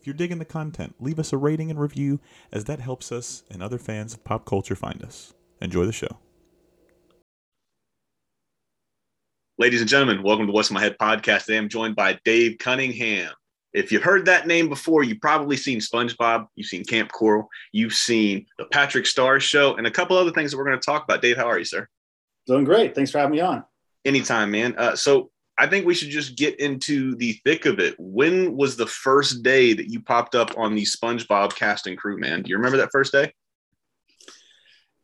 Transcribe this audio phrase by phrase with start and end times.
[0.00, 3.42] If you're digging the content, leave us a rating and review, as that helps us
[3.50, 5.34] and other fans of pop culture find us.
[5.60, 6.16] Enjoy the show.
[9.58, 11.44] Ladies and gentlemen, welcome to What's in My Head podcast.
[11.44, 13.30] Today I'm joined by Dave Cunningham.
[13.74, 17.92] If you've heard that name before, you've probably seen SpongeBob, you've seen Kamp Koral, you've
[17.92, 21.04] seen the Patrick Star Show, and a couple other things that we're going to talk
[21.04, 21.20] about.
[21.20, 21.86] Dave, how are you, sir?
[22.46, 22.94] Doing great.
[22.94, 23.64] Thanks for having me on.
[24.06, 24.74] Anytime, man.
[24.78, 25.29] Uh, so
[25.60, 27.94] I think we should just get into the thick of it.
[27.98, 32.18] When was the first day that you popped up on the SpongeBob cast and crew,
[32.18, 32.40] man?
[32.40, 33.34] Do you remember that first day?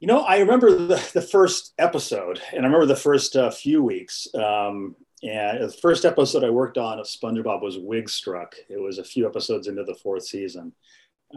[0.00, 3.82] You know, I remember the, the first episode, and I remember the first uh, few
[3.82, 4.26] weeks.
[4.34, 8.54] Um, and the first episode I worked on of SpongeBob was Wigstruck.
[8.70, 10.72] It was a few episodes into the fourth season.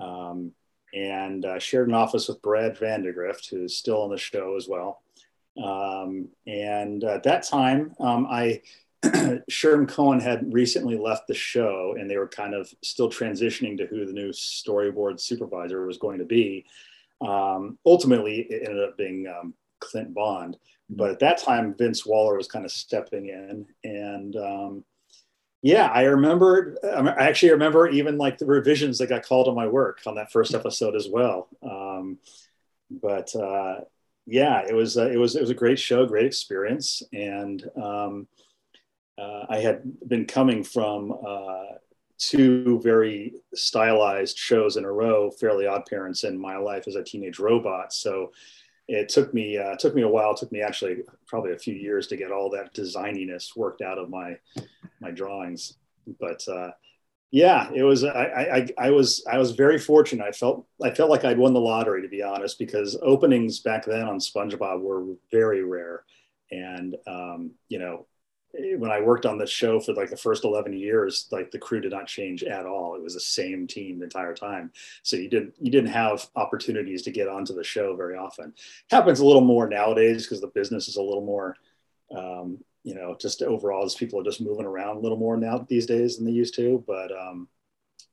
[0.02, 0.53] Um,
[0.93, 5.02] and uh, shared an office with Brad Vandergrift, who's still on the show as well.
[5.61, 8.61] Um, and at that time, um, I
[9.50, 13.86] Sherm Cohen had recently left the show and they were kind of still transitioning to
[13.86, 16.66] who the new storyboard supervisor was going to be.
[17.22, 20.58] Um, ultimately, it ended up being um, Clint Bond.
[20.89, 23.66] But at that time, Vince Waller was kind of stepping in.
[23.83, 24.83] And um,
[25.61, 29.67] yeah, I remember, I actually remember even like the revisions that got called on my
[29.67, 31.47] work on that first episode as well.
[31.61, 32.17] Um,
[32.89, 33.81] but uh,
[34.25, 37.03] yeah, it was, uh, it was, it was a great show, great experience.
[37.14, 38.27] And, um,
[39.19, 41.75] uh, I had been coming from uh,
[42.17, 47.03] two very stylized shows in a row, Fairly Odd Parents and My Life as a
[47.03, 47.93] Teenage Robot.
[47.93, 48.31] So
[48.87, 50.31] it took me uh, took me a while.
[50.31, 50.97] It took me actually
[51.27, 54.37] probably a few years to get all that designiness worked out of my
[54.99, 55.75] my drawings.
[56.19, 56.71] But uh,
[57.31, 58.03] yeah, it was.
[58.03, 60.25] I, I I was I was very fortunate.
[60.25, 63.85] I felt I felt like I'd won the lottery to be honest, because openings back
[63.85, 66.03] then on SpongeBob were very rare,
[66.52, 68.08] and um, you know
[68.54, 71.82] when I worked on the show for like the first 11 years, like the crew
[71.82, 72.95] did not change at all.
[72.95, 74.71] It was the same team the entire time.
[75.04, 78.54] So you didn't, you didn't have opportunities to get onto the show very often.
[78.89, 81.55] Happens a little more nowadays because the business is a little more,
[82.15, 85.65] um, you know, just overall as people are just moving around a little more now
[85.70, 86.83] these days than they used to.
[86.88, 87.48] But, um,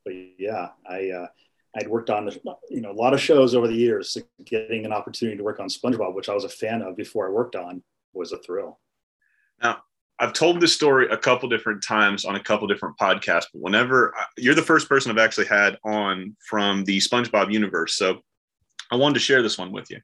[0.05, 1.27] but yeah, I, uh,
[1.75, 2.31] I'd worked on,
[2.71, 4.11] you know, a lot of shows over the years.
[4.11, 7.27] So getting an opportunity to work on SpongeBob, which I was a fan of before
[7.27, 7.83] I worked on,
[8.13, 8.79] was a thrill.
[9.63, 9.83] Now,
[10.19, 14.15] I've told this story a couple different times on a couple different podcasts, but whenever
[14.38, 18.21] you're the first person I've actually had on from the SpongeBob universe, so
[18.91, 20.00] I wanted to share this one with you.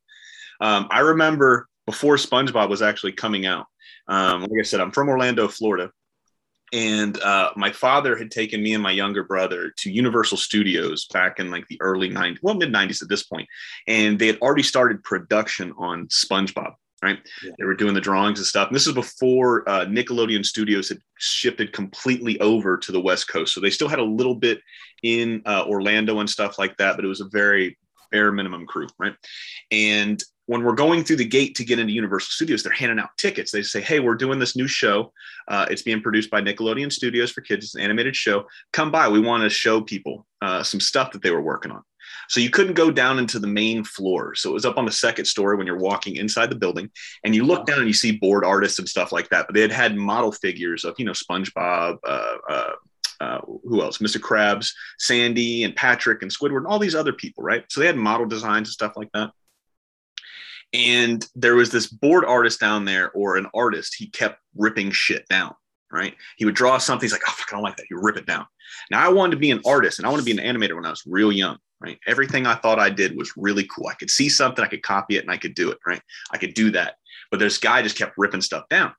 [0.60, 3.66] Um, I remember before SpongeBob was actually coming out.
[4.06, 5.90] Um, like I said, I'm from Orlando, Florida,
[6.74, 11.38] and uh, my father had taken me and my younger brother to Universal Studios back
[11.38, 13.48] in like the early 90s, well mid 90s at this point,
[13.86, 17.18] and they had already started production on SpongeBob right?
[17.44, 17.52] Yeah.
[17.58, 18.68] They were doing the drawings and stuff.
[18.68, 23.54] And this is before uh, Nickelodeon Studios had shifted completely over to the West Coast.
[23.54, 24.60] So they still had a little bit
[25.02, 27.76] in uh, Orlando and stuff like that, but it was a very
[28.12, 29.14] bare minimum crew, right?
[29.70, 33.16] And when we're going through the gate to get into Universal Studios, they're handing out
[33.16, 33.52] tickets.
[33.52, 35.12] They say, "Hey, we're doing this new show.
[35.48, 37.64] Uh, it's being produced by Nickelodeon Studios for kids.
[37.64, 38.46] It's an animated show.
[38.72, 39.08] Come by.
[39.08, 41.82] We want to show people uh, some stuff that they were working on."
[42.28, 44.34] So you couldn't go down into the main floor.
[44.34, 46.90] So it was up on the second story when you're walking inside the building,
[47.24, 49.46] and you look down and you see board artists and stuff like that.
[49.46, 51.98] But they had had model figures of you know SpongeBob.
[52.06, 52.72] Uh, uh,
[53.20, 53.98] uh, who else?
[53.98, 54.18] Mr.
[54.18, 57.64] Krabs, Sandy, and Patrick, and Squidward, and all these other people, right?
[57.68, 59.30] So they had model designs and stuff like that.
[60.72, 63.94] And there was this board artist down there, or an artist.
[63.96, 65.54] He kept ripping shit down,
[65.92, 66.16] right?
[66.36, 67.04] He would draw something.
[67.04, 67.86] He's like, oh, fuck, I don't like that.
[67.92, 68.46] Would rip it down.
[68.90, 70.86] Now, I wanted to be an artist and I want to be an animator when
[70.86, 71.98] I was real young right?
[72.06, 73.88] Everything I thought I did was really cool.
[73.88, 76.00] I could see something, I could copy it, and I could do it, right?
[76.30, 76.96] I could do that.
[77.30, 78.92] But this guy just kept ripping stuff down.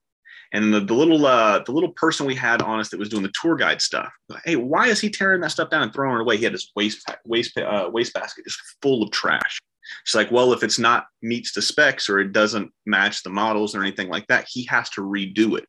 [0.52, 3.24] And the, the little uh, the little person we had on us that was doing
[3.24, 4.12] the tour guide stuff.
[4.46, 6.38] Hey, why is he tearing that stuff down and throwing it away?
[6.38, 9.60] He had this waste waste uh, waste basket just full of trash.
[10.06, 13.76] She's like, well, if it's not meets the specs or it doesn't match the models
[13.76, 15.66] or anything like that, he has to redo it.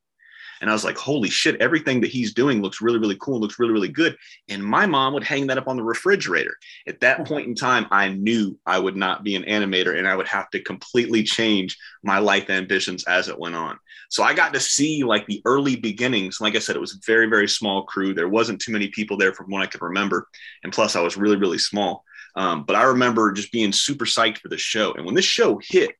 [0.65, 3.59] And I was like, holy shit, everything that he's doing looks really, really cool, looks
[3.59, 4.17] really, really good.
[4.49, 6.57] And my mom would hang that up on the refrigerator.
[6.89, 10.17] At that point in time, I knew I would not be an animator and I
[10.17, 13.79] would have to completely change my life ambitions as it went on.
[14.09, 16.41] So I got to see like the early beginnings.
[16.41, 18.15] Like I said, it was a very, very small crew.
[18.15, 20.29] There wasn't too many people there from what I could remember.
[20.63, 22.05] And plus, I was really, really small.
[22.37, 24.95] Um, but I remember just being super psyched for the show.
[24.95, 25.91] And when this show hit,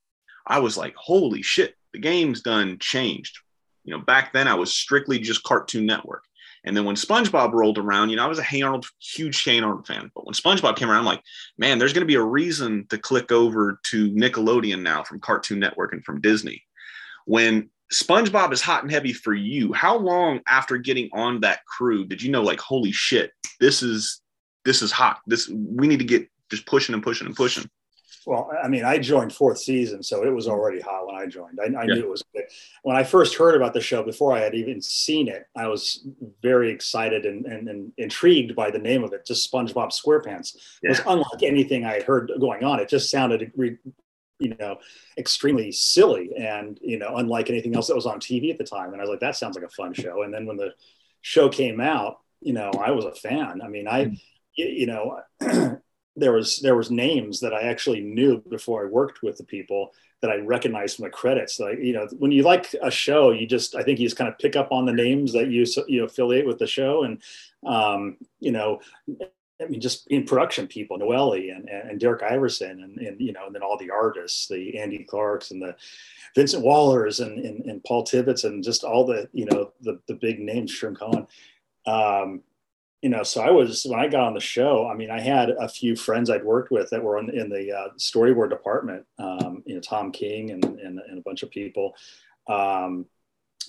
[0.47, 3.41] I was like, holy shit, the game's done changed.
[3.85, 6.25] You know, back then I was strictly just Cartoon Network.
[6.65, 9.61] And then when SpongeBob rolled around, you know, I was a Hey Arnold, huge Hey
[9.61, 10.11] Arnold fan.
[10.15, 11.23] But when SpongeBob came around, I'm like,
[11.59, 15.61] man, there's going to be a reason to click over to Nickelodeon now from Cartoon
[15.61, 16.63] Network and from Disney.
[17.27, 22.07] When SpongeBob is hot and heavy for you, how long after getting on that crew
[22.07, 24.23] did you know, like, holy shit, this is
[24.65, 25.19] this is hot.
[25.27, 27.69] This we need to get just pushing and pushing and pushing.
[28.27, 31.59] Well, I mean, I joined fourth season, so it was already hot when I joined.
[31.61, 31.95] I, I yeah.
[31.95, 32.45] knew it was good.
[32.83, 36.07] When I first heard about the show, before I had even seen it, I was
[36.43, 39.27] very excited and, and, and intrigued by the name of it.
[39.27, 40.89] Just SpongeBob SquarePants yeah.
[40.89, 42.81] it was unlike anything I had heard going on.
[42.81, 44.79] It just sounded, you know,
[45.19, 48.93] extremely silly and you know, unlike anything else that was on TV at the time.
[48.93, 50.23] And I was like, that sounds like a fun show.
[50.23, 50.73] And then when the
[51.21, 53.61] show came out, you know, I was a fan.
[53.63, 54.19] I mean, I, mm.
[54.57, 55.21] you know.
[56.17, 59.93] there was there was names that I actually knew before I worked with the people
[60.23, 61.59] that I recognized from the credits.
[61.59, 64.29] Like you know, when you like a show, you just I think you just kind
[64.29, 67.21] of pick up on the names that you you affiliate with the show, and
[67.67, 68.81] um, you know,
[69.61, 73.47] I mean, just in production people, Noelle and, and Derek Iversen, and, and you know,
[73.47, 75.77] and then all the artists, the Andy Clarks and the
[76.35, 80.15] Vincent Wallers and, and, and Paul Tibbitt, and just all the you know the the
[80.15, 81.27] big names, Sherm Cohen.
[81.87, 82.43] Um,
[83.05, 84.89] you know, so I was when I got on the show.
[84.89, 87.71] I mean, I had a few friends I'd worked with that were in, in the
[87.71, 89.05] uh, storyboard department.
[89.19, 91.95] Um, you know, Tom King and, and, and a bunch of people.
[92.49, 93.05] Um,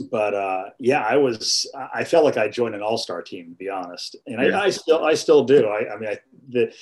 [0.10, 1.70] but uh, yeah, I was.
[1.94, 5.04] I felt like I joined an all-star team, to be honest, and I, I still,
[5.04, 5.68] I still do.
[5.68, 6.74] I, I mean, I, the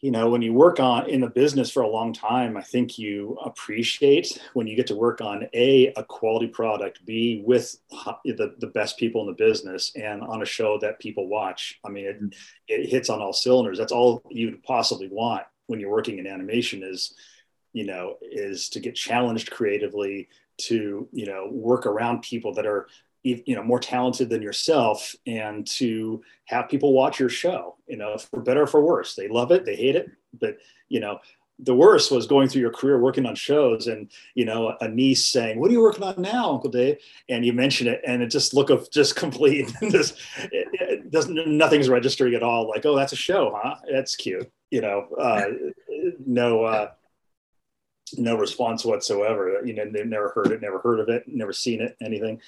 [0.00, 2.98] you know when you work on in the business for a long time i think
[2.98, 7.76] you appreciate when you get to work on a a quality product b with
[8.24, 11.88] the, the best people in the business and on a show that people watch i
[11.88, 12.28] mean it, mm-hmm.
[12.68, 16.26] it hits on all cylinders that's all you would possibly want when you're working in
[16.26, 17.14] animation is
[17.72, 20.28] you know is to get challenged creatively
[20.58, 22.88] to you know work around people that are
[23.22, 28.16] you know more talented than yourself and to have people watch your show you know
[28.16, 29.14] for better or for worse.
[29.14, 31.18] They love it they hate it but you know
[31.60, 35.26] the worst was going through your career working on shows and you know a niece
[35.26, 36.98] saying what are you working on now uncle dave?
[37.28, 42.34] And you mention it and it just look of just complete it doesn't nothing's registering
[42.34, 42.68] at all.
[42.68, 43.76] Like oh that's a show huh?
[43.90, 45.44] That's cute you know uh,
[46.24, 46.90] no uh,
[48.16, 49.60] no response whatsoever.
[49.64, 52.40] You know they've never heard it never heard of it never seen it anything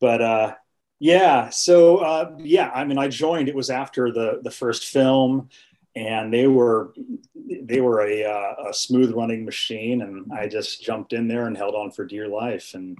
[0.00, 0.54] but uh,
[0.98, 3.48] yeah, so uh, yeah, I mean, I joined.
[3.48, 5.48] It was after the the first film,
[5.96, 6.94] and they were
[7.62, 11.56] they were a, uh, a smooth running machine, and I just jumped in there and
[11.56, 12.74] held on for dear life.
[12.74, 12.98] And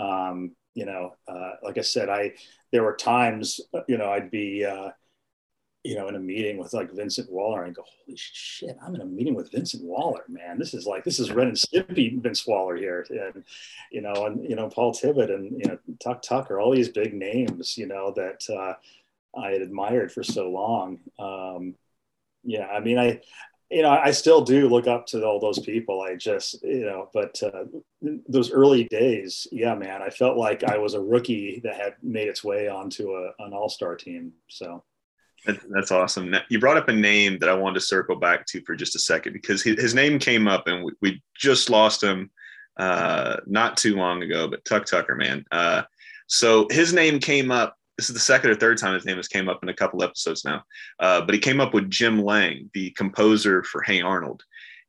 [0.00, 2.34] um, you know, uh, like I said, I
[2.72, 4.90] there were times you know I'd be uh,
[5.82, 9.00] you know, in a meeting with like Vincent Waller and go, holy shit, I'm in
[9.00, 10.58] a meeting with Vincent Waller, man.
[10.58, 13.06] This is like, this is Ren and Stimpy Vince Waller here.
[13.08, 13.44] And,
[13.90, 17.14] you know, and, you know, Paul Tibbitt and, you know, Tuck Tucker, all these big
[17.14, 18.74] names, you know, that uh,
[19.38, 20.98] I had admired for so long.
[21.18, 21.74] Um,
[22.44, 23.20] yeah, I mean, I,
[23.70, 26.02] you know, I still do look up to all those people.
[26.02, 27.64] I just, you know, but uh,
[28.28, 32.28] those early days, yeah, man, I felt like I was a rookie that had made
[32.28, 34.32] its way onto a, an all star team.
[34.48, 34.82] So,
[35.46, 36.34] that's awesome.
[36.48, 38.98] You brought up a name that I wanted to circle back to for just a
[38.98, 42.30] second because his name came up and we, we just lost him
[42.76, 45.44] uh, not too long ago, but Tuck Tucker, man.
[45.50, 45.82] Uh,
[46.26, 47.76] so his name came up.
[47.96, 50.02] This is the second or third time his name has came up in a couple
[50.02, 50.62] episodes now.
[50.98, 54.42] Uh, but he came up with Jim Lang, the composer for Hey Arnold.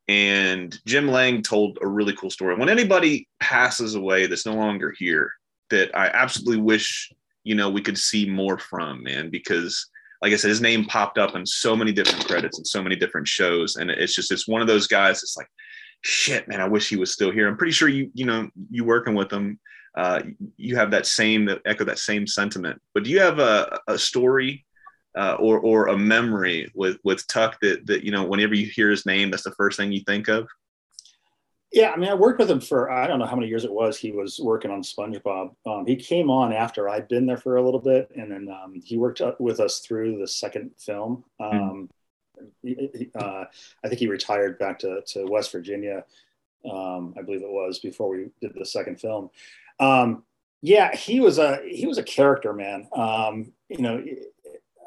[0.08, 2.56] And Jim Lang told a really cool story.
[2.56, 5.32] When anybody passes away that's no longer here,
[5.70, 7.12] that I absolutely wish,
[7.44, 9.88] you know, we could see more from, man, because–
[10.22, 12.96] like I said, his name popped up in so many different credits and so many
[12.96, 13.78] different shows.
[13.78, 15.24] And it's just, it's one of those guys.
[15.24, 15.48] It's like,
[16.02, 17.48] shit, man, I wish he was still here.
[17.48, 19.60] I'm pretty sure you, you know, you working with him,
[19.98, 20.22] uh,
[20.58, 23.98] you have that same, that echo that same sentiment, but do you have a, a
[23.98, 24.66] story
[25.18, 28.90] uh, or, or a memory with, with Tuck that, that, you know, whenever you hear
[28.90, 30.48] his name, that's the first thing you think of?
[31.72, 33.72] Yeah, I mean, I worked with him for I don't know how many years it
[33.72, 33.98] was.
[33.98, 35.56] He was working on SpongeBob.
[35.66, 38.82] Um, he came on after I'd been there for a little bit, and then um,
[38.84, 41.24] he worked with us through the second film.
[41.40, 41.46] Hmm.
[41.46, 41.90] Um,
[42.64, 43.46] he, uh,
[43.84, 46.04] I think he retired back to, to West Virginia,
[46.70, 49.30] um, I believe it was, before we did the second film.
[49.80, 50.24] Um,
[50.62, 52.88] Yeah, he was a he was a character, man.
[52.94, 54.04] Um, you know,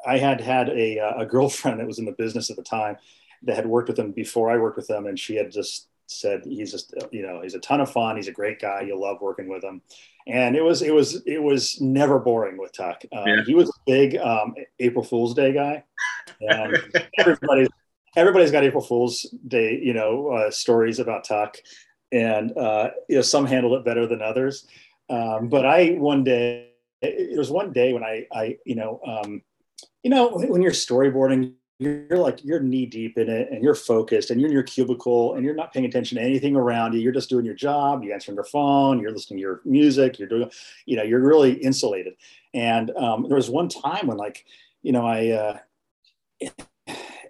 [0.07, 2.97] I had had a, a girlfriend that was in the business at the time
[3.43, 6.41] that had worked with him before I worked with him, and she had just said
[6.45, 8.15] he's just you know he's a ton of fun.
[8.15, 8.81] He's a great guy.
[8.81, 9.81] You'll love working with him.
[10.27, 13.03] And it was it was it was never boring with Tuck.
[13.15, 13.43] Um, yeah.
[13.45, 15.83] He was a big um, April Fool's Day guy,
[16.41, 16.77] and
[17.17, 17.67] everybody's
[18.15, 21.57] everybody's got April Fool's Day you know uh, stories about Tuck,
[22.11, 24.67] and uh, you know some handled it better than others.
[25.09, 26.71] Um, but I one day
[27.01, 29.41] it was one day when I I you know um,
[30.03, 34.31] you know when you're storyboarding you're like you're knee deep in it and you're focused
[34.31, 37.01] and you're in your cubicle and you're not paying attention to anything around you.
[37.01, 38.03] You're just doing your job.
[38.03, 38.99] You're answering your phone.
[38.99, 40.17] You're listening to your music.
[40.17, 40.49] You're doing
[40.85, 42.15] you know you're really insulated.
[42.53, 44.45] And um, there was one time when like
[44.83, 45.57] you know i uh,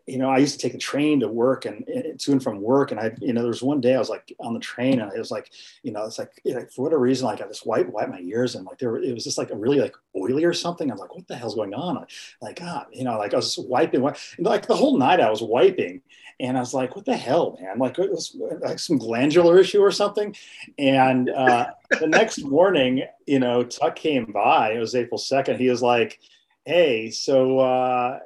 [0.08, 2.62] you know, I used to take the train to work and, and, to and from
[2.62, 2.92] work.
[2.92, 5.12] And I, you know, there was one day I was like on the train and
[5.12, 6.32] it was like, you know, it's like,
[6.72, 9.24] for whatever reason, like I just wipe, wipe my ears and like there, it was
[9.24, 10.90] just like a really like oily or something.
[10.90, 12.06] I was like, what the hell's going on?
[12.40, 14.02] Like, ah, you know, like I was wiping,
[14.38, 16.04] like the whole night I was wiping
[16.40, 17.80] and I was like, what the hell, man?
[17.80, 20.36] Like it was like some glandular issue or something.
[20.78, 25.58] And uh, the next morning, you know, Tuck came by, it was April 2nd.
[25.58, 26.20] He was like,
[26.64, 28.20] Hey, so, uh,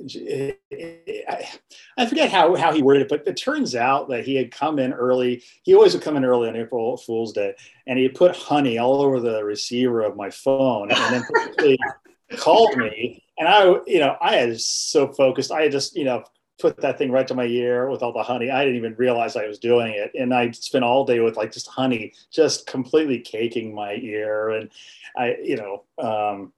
[0.00, 4.78] I forget how, how he worded it, but it turns out that he had come
[4.78, 5.42] in early.
[5.62, 7.54] He always would come in early on April Fool's Day,
[7.86, 11.24] and he put honey all over the receiver of my phone, and
[11.58, 11.76] then
[12.36, 13.22] called me.
[13.38, 15.52] And I, you know, I had so focused.
[15.52, 16.24] I just, you know,
[16.58, 18.50] put that thing right to my ear with all the honey.
[18.50, 21.52] I didn't even realize I was doing it, and I spent all day with like
[21.52, 24.70] just honey, just completely caking my ear, and
[25.16, 25.84] I, you know.
[25.98, 26.52] Um,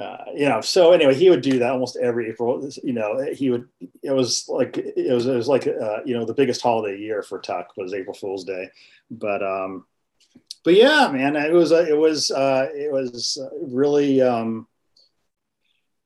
[0.00, 2.68] uh, you know, so anyway, he would do that almost every April.
[2.82, 3.68] You know, he would.
[4.02, 7.22] It was like it was it was like uh, you know the biggest holiday year
[7.22, 8.70] for Tuck was April Fool's Day,
[9.10, 9.84] but um,
[10.64, 14.66] but yeah, man, it was uh, it was uh, it was really um,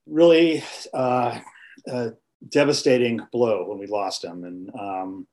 [0.07, 1.39] really uh,
[1.87, 2.13] a
[2.49, 5.27] devastating blow when we lost him, and um,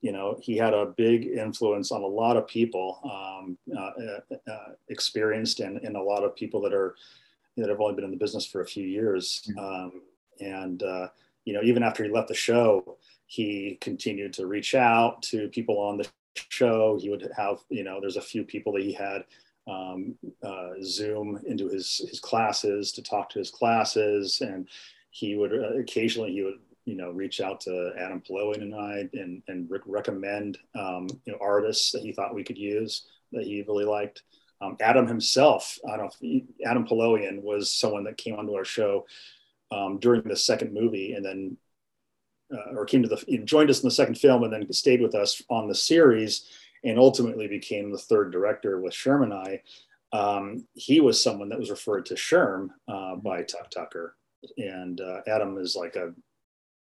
[0.00, 4.72] you know he had a big influence on a lot of people, um, uh, uh,
[4.88, 6.94] experienced and, and a lot of people that are
[7.56, 9.42] that have only been in the business for a few years.
[9.48, 9.58] Mm-hmm.
[9.58, 10.02] Um,
[10.40, 11.08] and, uh,
[11.44, 15.78] you know, even after he left the show, he continued to reach out to people
[15.78, 16.98] on the show.
[17.00, 19.24] He would have, you know, there's a few people that he had
[19.66, 24.40] um, uh, Zoom into his, his classes to talk to his classes.
[24.40, 24.68] And
[25.10, 29.08] he would uh, occasionally, he would, you know, reach out to Adam Paloian and I
[29.14, 33.64] and, and recommend, um, you know, artists that he thought we could use that he
[33.66, 34.22] really liked.
[34.60, 39.06] Um, Adam himself, I don't know, Adam Paloian was someone that came onto our show
[39.70, 41.56] um, during the second movie and then,
[42.52, 45.14] uh, or came to the, joined us in the second film and then stayed with
[45.14, 46.48] us on the series
[46.84, 49.62] and ultimately became the third director with Sherm and I.
[50.12, 54.16] Um, he was someone that was referred to Sherm uh, by Tuck Tucker.
[54.56, 56.14] And uh, Adam is like a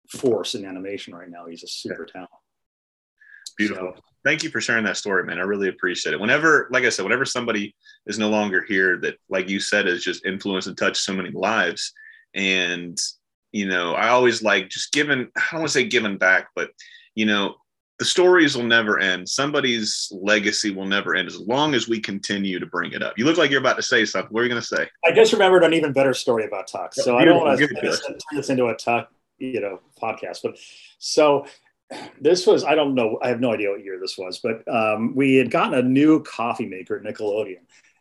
[0.09, 1.47] force in animation right now.
[1.47, 2.31] He's a super talent.
[3.69, 3.95] Beautiful.
[3.97, 5.38] So, thank you for sharing that story, man.
[5.38, 6.21] I really appreciate it.
[6.21, 7.75] Whenever, like I said, whenever somebody
[8.07, 11.31] is no longer here that, like you said, has just influenced and touched so many
[11.31, 11.92] lives.
[12.35, 12.99] And,
[13.50, 16.71] you know, I always like just giving, I don't want to say giving back, but,
[17.14, 17.57] you know,
[17.99, 19.28] the stories will never end.
[19.28, 23.16] Somebody's legacy will never end as long as we continue to bring it up.
[23.16, 24.33] You look like you're about to say something.
[24.33, 24.88] What are you going to say?
[25.04, 26.95] I just remembered an even better story about Tuck.
[26.95, 30.38] So I don't want to turn this into a Tuck, you know, podcast.
[30.42, 30.59] But
[30.99, 31.47] so
[32.21, 35.15] this was I don't know I have no idea what year this was, but um,
[35.15, 37.61] we had gotten a new coffee maker at Nickelodeon,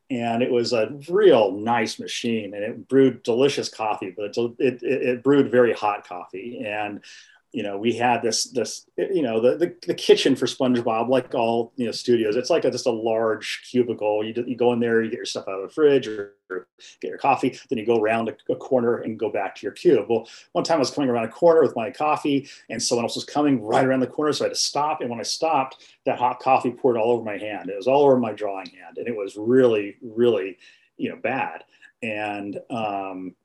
[0.09, 4.83] and it was a real nice machine, and it brewed delicious coffee, but it it,
[4.83, 7.01] it brewed very hot coffee, and
[7.51, 11.35] you know, we had this, this, you know, the, the, the, kitchen for SpongeBob, like
[11.35, 14.23] all, you know, studios, it's like a, just a large cubicle.
[14.23, 16.67] You, you go in there, you get your stuff out of the fridge or, or
[17.01, 19.73] get your coffee, then you go around a, a, corner and go back to your
[19.73, 20.05] cube.
[20.09, 23.15] Well, one time I was coming around a corner with my coffee and someone else
[23.15, 24.31] was coming right around the corner.
[24.31, 25.01] So I had to stop.
[25.01, 27.69] And when I stopped, that hot coffee poured all over my hand.
[27.69, 28.97] It was all over my drawing hand.
[28.97, 30.57] And it was really, really,
[30.95, 31.65] you know, bad.
[32.01, 33.35] And, um,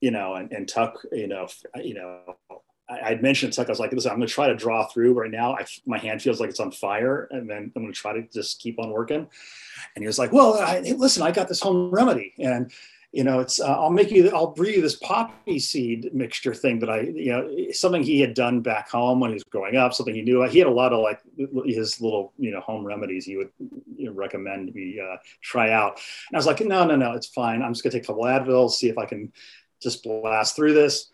[0.00, 2.36] you know, and, and Tuck, you know, you know,
[2.88, 4.86] I, would mentioned to Tuck, I was like, listen, I'm going to try to draw
[4.86, 5.54] through right now.
[5.54, 8.22] I, my hand feels like it's on fire, and then I'm going to try to
[8.22, 9.26] just keep on working.
[9.94, 12.72] And he was like, well, I, listen, I got this home remedy, and
[13.12, 16.78] you know, it's uh, I'll make you, I'll brew you this poppy seed mixture thing
[16.80, 19.94] that I, you know, something he had done back home when he was growing up,
[19.94, 20.42] something he knew.
[20.42, 21.20] He had a lot of like
[21.64, 23.48] his little, you know, home remedies he would
[23.96, 25.92] you know, recommend me uh, try out.
[26.28, 27.62] And I was like, no, no, no, it's fine.
[27.62, 29.32] I'm just gonna take a couple Advils, see if I can
[29.80, 31.08] just blast through this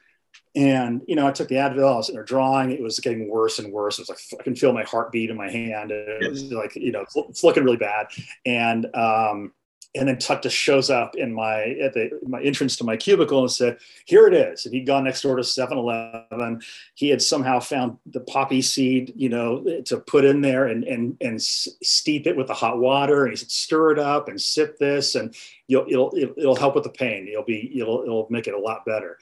[0.56, 1.92] and you know, I took the Advil.
[1.92, 2.70] I was sitting there drawing.
[2.70, 3.98] It was getting worse and worse.
[3.98, 5.90] It was like I can feel my heartbeat in my hand.
[5.90, 8.06] It was like you know, it's, it's looking really bad.
[8.46, 9.52] And um,
[9.96, 13.40] and then Tuck just shows up in my at the my entrance to my cubicle
[13.40, 16.62] and said, "Here it is." And he'd gone next door to 7-Eleven.
[16.94, 21.16] He had somehow found the poppy seed, you know, to put in there and and
[21.20, 23.24] and steep it with the hot water.
[23.24, 25.34] And he said, "Stir it up and sip this, and
[25.68, 27.28] you'll it'll it'll help with the pain.
[27.28, 29.18] It'll be it'll it'll make it a lot better."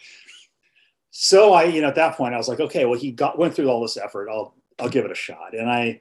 [1.15, 3.55] So I, you know, at that point, I was like, "Okay, well, he got went
[3.55, 4.29] through all this effort.
[4.31, 6.01] I'll I'll give it a shot." And I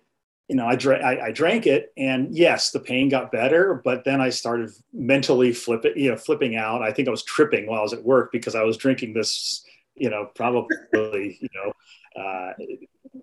[0.52, 4.04] you know, I, drank, I, I, drank it and yes, the pain got better, but
[4.04, 6.82] then I started mentally flipping, you know, flipping out.
[6.82, 9.64] I think I was tripping while I was at work because I was drinking this,
[9.96, 12.54] you know, probably, you know, uh,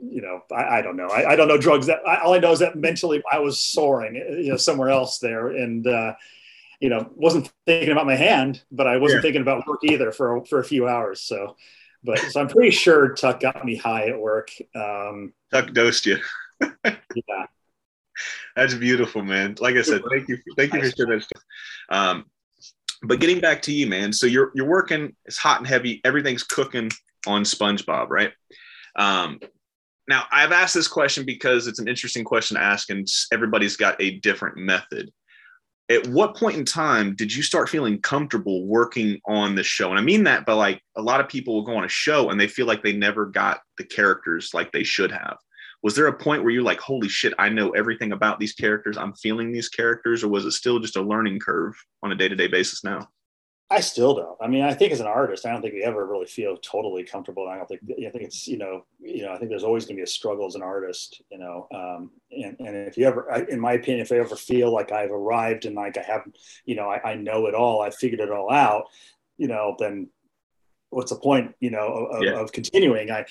[0.00, 1.08] you know, I, I don't know.
[1.08, 4.14] I, I, don't know drugs that all I know is that mentally I was soaring,
[4.14, 5.48] you know, somewhere else there.
[5.48, 6.14] And, uh,
[6.80, 9.22] you know, wasn't thinking about my hand, but I wasn't yeah.
[9.22, 11.22] thinking about work either for, for a few hours.
[11.22, 11.56] So,
[12.04, 14.50] but so I'm pretty sure Tuck got me high at work.
[14.74, 16.18] Um, Tuck dosed you
[16.84, 17.46] yeah.
[18.56, 19.56] That's beautiful, man.
[19.60, 20.38] Like I said, thank you.
[20.56, 21.42] Thank you for sharing that stuff.
[21.90, 22.24] Um,
[23.02, 24.12] but getting back to you, man.
[24.12, 25.14] So you're you're working.
[25.24, 26.00] It's hot and heavy.
[26.04, 26.90] Everything's cooking
[27.26, 28.32] on SpongeBob, right?
[28.96, 29.38] Um,
[30.08, 34.00] now I've asked this question because it's an interesting question to ask, and everybody's got
[34.00, 35.12] a different method.
[35.90, 39.88] At what point in time did you start feeling comfortable working on the show?
[39.88, 42.28] And I mean that by like a lot of people will go on a show
[42.28, 45.38] and they feel like they never got the characters like they should have.
[45.82, 48.98] Was there a point where you're like holy shit i know everything about these characters.
[48.98, 52.48] I'm feeling these characters or was it still just a learning curve on a day-to-day
[52.48, 53.08] basis now
[53.70, 54.36] i still don't.
[54.40, 57.04] I mean i think as an artist i don't think we ever really feel totally
[57.04, 57.48] comfortable.
[57.48, 59.96] I don't think i think it's you know you know i think there's always going
[59.96, 63.30] to be a struggle as an artist you know um, and, and if you ever
[63.48, 66.76] in my opinion if i ever feel like i've arrived and like i haven't you
[66.76, 68.84] know I, I know it all i figured it all out
[69.36, 70.08] you know then
[70.90, 72.40] what's the point you know of, yeah.
[72.40, 73.10] of continuing?
[73.10, 73.26] I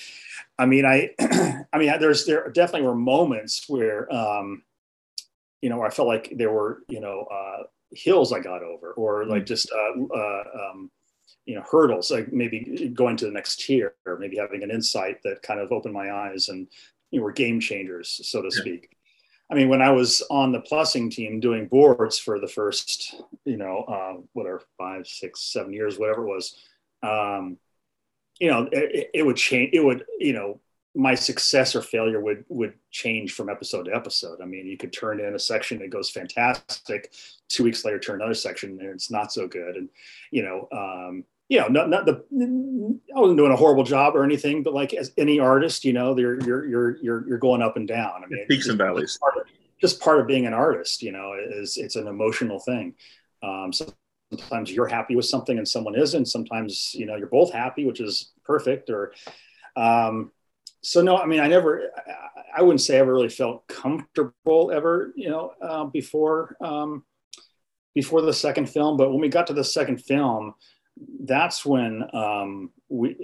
[0.58, 1.12] i mean i
[1.74, 4.64] i mean there's there definitely were moments where um
[5.62, 9.26] you know i felt like there were you know uh hills i got over or
[9.26, 9.48] like mm.
[9.48, 10.92] just uh, uh um
[11.46, 15.18] you know hurdles like maybe going to the next tier or maybe having an insight
[15.24, 16.68] that kind of opened my eyes and
[17.12, 18.62] you know were game changers so to yeah.
[18.62, 18.98] speak
[19.50, 23.16] I mean, when I was on the plussing team doing boards for the first,
[23.46, 26.58] you know, uh, whatever, five, six, seven years, whatever it was,
[27.02, 27.58] um,
[28.40, 29.70] you know, it, it, would change.
[29.74, 30.60] It would, you know,
[30.98, 34.42] my success or failure would would change from episode to episode.
[34.42, 37.14] I mean, you could turn in a section that goes fantastic.
[37.50, 39.76] Two weeks later, turn another section and it's not so good.
[39.76, 39.90] And
[40.32, 42.26] you know, um, you know, not, not the
[43.16, 46.18] I wasn't doing a horrible job or anything, but like as any artist, you know,
[46.18, 48.24] you're you're you're you're you're going up and down.
[48.24, 49.20] I mean, peaks and valleys.
[49.22, 49.44] Part of,
[49.80, 52.96] just part of being an artist, you know, is it's an emotional thing.
[53.44, 53.94] Um, so
[54.32, 58.02] sometimes you're happy with something and someone isn't sometimes you know you're both happy which
[58.02, 59.14] is perfect or
[59.78, 60.32] um,
[60.88, 61.92] so no i mean i never
[62.56, 67.04] I, wouldn't say i ever really felt comfortable ever you know uh, before um,
[67.94, 70.54] before the second film but when we got to the second film
[71.26, 73.16] that's when um, we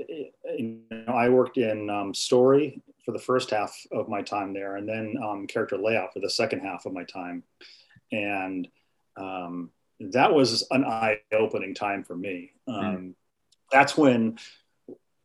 [0.58, 4.76] you know i worked in um, story for the first half of my time there
[4.76, 7.44] and then um, character layout for the second half of my time
[8.12, 8.68] and
[9.16, 9.70] um,
[10.12, 12.52] that was an eye-opening time for me.
[12.68, 13.14] Um, mm.
[13.72, 14.38] That's when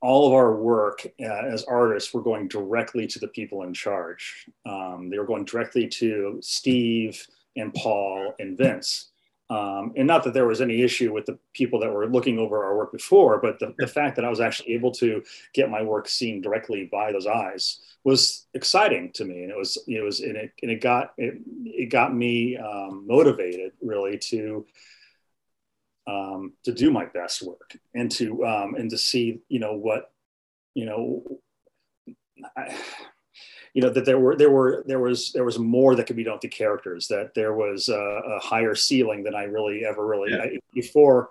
[0.01, 4.47] all of our work uh, as artists were going directly to the people in charge.
[4.65, 9.09] Um, they were going directly to Steve and Paul and Vince.
[9.51, 12.63] Um, and not that there was any issue with the people that were looking over
[12.65, 15.23] our work before, but the, the fact that I was actually able to
[15.55, 19.79] get my work seen directly by those eyes was exciting to me, and it was
[19.89, 24.67] it was and it and it got it it got me um, motivated really to
[26.09, 30.11] um, to do my best work and to um, and to see you know what
[30.75, 31.23] you know.
[32.57, 32.77] I,
[33.75, 36.25] you know that there were there were there was there was more that could be
[36.25, 40.07] done with the characters that there was a, a higher ceiling than i really ever
[40.07, 40.43] really yeah.
[40.43, 41.31] I, before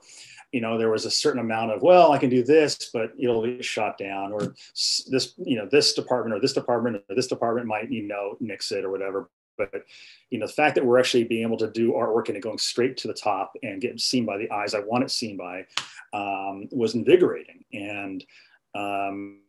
[0.52, 3.42] you know there was a certain amount of well i can do this but it'll
[3.42, 7.68] be shot down or this you know this department or this department or this department
[7.68, 9.84] might you know nix it or whatever but
[10.30, 12.58] you know the fact that we're actually being able to do artwork and it going
[12.58, 15.66] straight to the top and getting seen by the eyes i want it seen by
[16.14, 17.64] um, was invigorating.
[17.74, 18.24] And
[18.76, 19.40] um,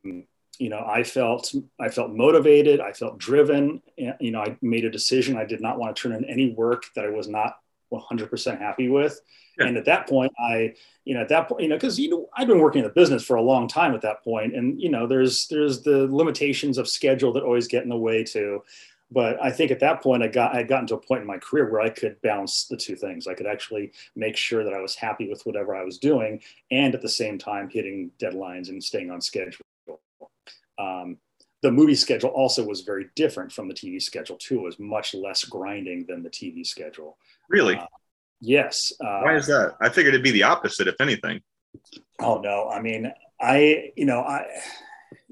[0.58, 4.84] you know i felt i felt motivated i felt driven and, you know i made
[4.84, 7.58] a decision i did not want to turn in any work that i was not
[7.92, 9.18] 100% happy with.
[9.58, 9.66] Yeah.
[9.66, 12.28] and at that point i you know at that point you know because you know
[12.36, 14.88] i've been working in the business for a long time at that point and you
[14.88, 18.62] know there's there's the limitations of schedule that always get in the way too
[19.10, 21.26] but I think at that point I got I had gotten to a point in
[21.26, 23.26] my career where I could balance the two things.
[23.26, 26.40] I could actually make sure that I was happy with whatever I was doing,
[26.70, 29.64] and at the same time hitting deadlines and staying on schedule.
[30.78, 31.16] Um,
[31.62, 34.60] the movie schedule also was very different from the TV schedule too.
[34.60, 37.18] It was much less grinding than the TV schedule.
[37.48, 37.76] Really?
[37.76, 37.86] Uh,
[38.40, 38.92] Yes.
[39.00, 39.74] Uh, Why is that?
[39.80, 41.40] I figured it'd be the opposite, if anything.
[42.20, 42.68] Oh no!
[42.68, 44.46] I mean, I you know I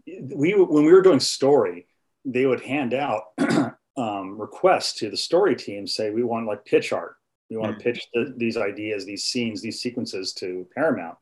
[0.07, 1.87] we when we were doing story,
[2.27, 3.23] they would hand out
[3.97, 7.17] um, requests to the story team, say we want like pitch art,
[7.49, 11.17] we want to pitch the, these ideas, these scenes, these sequences to Paramount.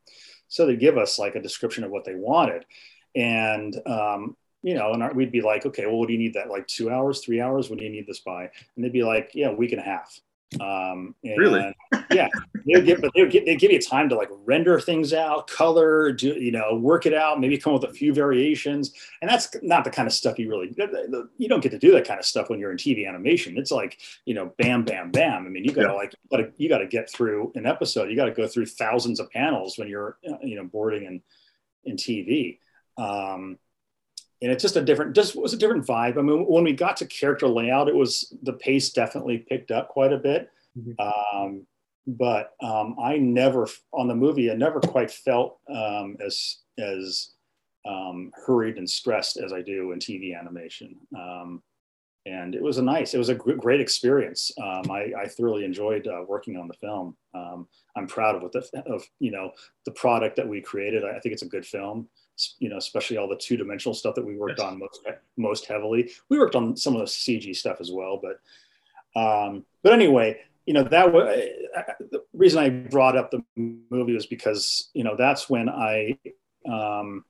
[0.47, 2.65] So they give us like a description of what they wanted,
[3.15, 6.49] and um, you know, and we'd be like, okay, well, what do you need that?
[6.49, 7.69] Like two hours, three hours?
[7.69, 8.49] What do you need this by?
[8.75, 10.19] And they'd be like, yeah, a week and a half.
[10.61, 11.75] Um, and, really?
[12.11, 12.29] yeah,
[12.65, 16.11] they give, but they give, they give you time to like render things out, color,
[16.13, 19.53] do you know, work it out, maybe come up with a few variations, and that's
[19.61, 20.73] not the kind of stuff you really
[21.37, 23.57] you don't get to do that kind of stuff when you're in TV animation.
[23.57, 25.45] It's like you know, bam, bam, bam.
[25.45, 25.93] I mean, you gotta yeah.
[25.93, 28.09] like, but you got to get through an episode.
[28.09, 31.21] You got to go through thousands of panels when you're uh, you know boarding in
[31.83, 32.59] in TV.
[32.97, 33.57] Um,
[34.45, 36.19] and it's just a different just was a different vibe.
[36.19, 39.89] I mean when we got to character layout it was the pace definitely picked up
[39.89, 40.51] quite a bit.
[40.77, 41.37] Mm-hmm.
[41.37, 41.65] um,
[42.05, 47.31] but um, i never on the movie i never quite felt um, as as
[47.87, 50.95] um, hurried and stressed as i do in tv animation.
[51.17, 51.63] Um,
[52.27, 54.51] and it was a nice it was a great experience.
[54.61, 57.15] Um, I, I, thoroughly enjoyed uh, working on the film.
[57.95, 59.51] I'm proud of what the of you know
[59.85, 61.03] the product that we created.
[61.05, 62.07] I think it's a good film
[62.59, 64.67] you know, especially all the two dimensional stuff that we worked yes.
[64.67, 65.01] on most
[65.37, 66.11] most heavily.
[66.29, 68.39] We worked on some of the CG stuff as well, but
[69.19, 71.27] um, but anyway, you know that was
[72.11, 76.17] the reason I brought up the movie was because you know that's when I
[76.67, 77.23] um,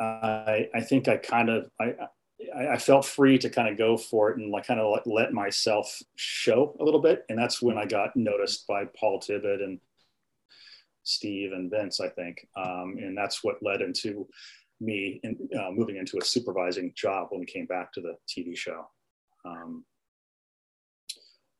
[0.00, 1.94] I, I think I kind of I,
[2.54, 5.32] I felt free to kind of go for it and like kind of like let
[5.32, 9.80] myself show a little bit, and that's when I got noticed by Paul Tibbitt and
[11.06, 12.46] Steve and Vince, I think.
[12.56, 14.28] Um, and that's what led into
[14.80, 18.56] me in, uh, moving into a supervising job when we came back to the TV
[18.56, 18.88] show.
[19.44, 19.84] Um,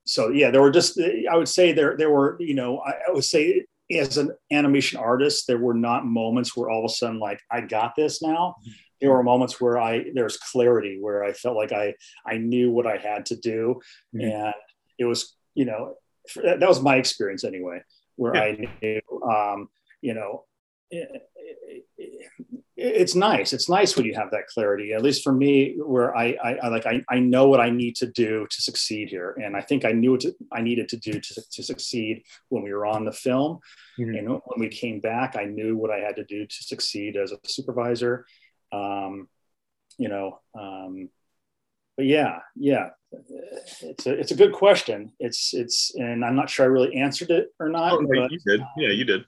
[0.05, 3.13] so yeah, there were just, I would say there, there were, you know, I, I
[3.13, 7.21] would say as an animation artist, there were not moments where all of a sudden,
[7.21, 8.57] like, I got this now.
[8.61, 8.71] Mm-hmm.
[9.01, 11.95] There were moments where I, there's clarity where I felt like I,
[12.27, 13.81] I knew what I had to do.
[14.15, 14.29] Mm-hmm.
[14.29, 14.55] And
[14.99, 15.95] it was, you know,
[16.43, 17.83] that was my experience anyway
[18.17, 18.43] where yeah.
[18.43, 19.69] I knew, um,
[20.01, 20.45] you know,
[20.91, 22.27] it, it, it,
[22.77, 23.55] it's nice.
[23.55, 26.69] It's nice when you have that clarity, at least for me, where I, I, I,
[26.69, 29.35] like, I, I know what I need to do to succeed here.
[29.43, 32.63] And I think I knew what to, I needed to do to, to succeed when
[32.63, 33.61] we were on the film.
[33.99, 34.15] Mm-hmm.
[34.15, 37.33] And when we came back, I knew what I had to do to succeed as
[37.33, 38.27] a supervisor.
[38.73, 39.29] Um,
[39.97, 41.09] you know, um,
[41.97, 42.91] but yeah, yeah,
[43.83, 45.13] it's a it's a good question.
[45.19, 47.93] It's it's and I'm not sure I really answered it or not.
[47.93, 48.61] Oh, but, you did.
[48.77, 49.25] Yeah, you did.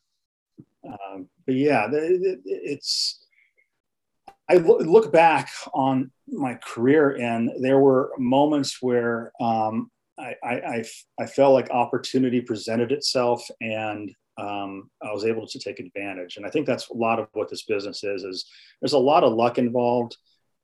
[0.87, 3.25] Um, but yeah, it's.
[4.51, 10.85] I look back on my career, and there were moments where um, I, I,
[11.21, 16.39] I, felt like opportunity presented itself, and um, I was able to take advantage.
[16.39, 18.25] And I think that's a lot of what this business is.
[18.25, 18.47] Is
[18.81, 20.17] there's a lot of luck involved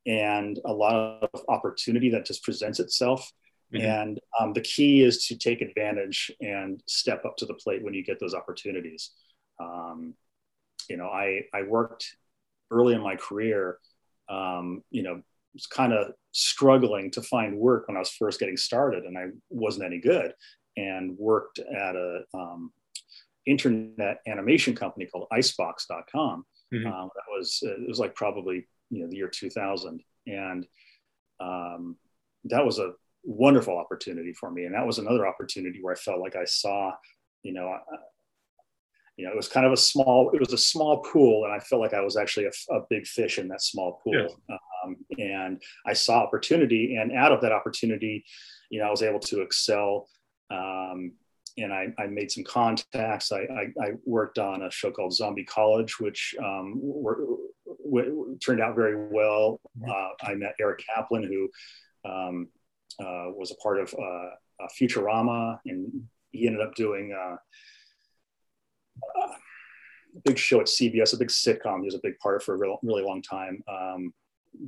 [0.07, 3.31] and a lot of opportunity that just presents itself.
[3.73, 3.85] Mm-hmm.
[3.85, 7.95] And um, the key is to take advantage and step up to the plate when
[7.95, 9.11] you get those opportunities.
[9.59, 10.15] Um,
[10.89, 12.17] you know, I, I worked
[12.71, 13.79] early in my career,
[14.29, 15.23] um, you know,
[15.55, 19.27] was kind of struggling to find work when I was first getting started and I
[19.51, 20.33] wasn't any good
[20.77, 22.73] and worked at a um,
[23.47, 26.45] internet animation company called icebox.com.
[26.73, 26.87] Mm-hmm.
[26.87, 30.67] Um, that was, it was like probably you know the year 2000 and
[31.41, 31.97] um,
[32.45, 32.93] that was a
[33.25, 36.93] wonderful opportunity for me and that was another opportunity where i felt like i saw
[37.43, 37.97] you know uh,
[39.17, 41.59] you know it was kind of a small it was a small pool and i
[41.59, 44.57] felt like i was actually a, a big fish in that small pool yeah.
[44.85, 48.23] um, and i saw opportunity and out of that opportunity
[48.71, 50.07] you know i was able to excel
[50.51, 51.13] um,
[51.57, 53.31] and I, I, made some contacts.
[53.31, 57.19] I, I, I, worked on a show called Zombie College, which um, were,
[57.85, 59.61] w- turned out very well.
[59.79, 59.91] Mm-hmm.
[59.91, 61.51] Uh, I met Eric Kaplan, who
[62.09, 62.49] um,
[63.01, 67.37] uh, was a part of uh, Futurama, and he ended up doing uh,
[69.17, 71.81] a big show at CBS, a big sitcom.
[71.81, 73.63] He was a big part for a real, really long time.
[73.69, 74.13] Um,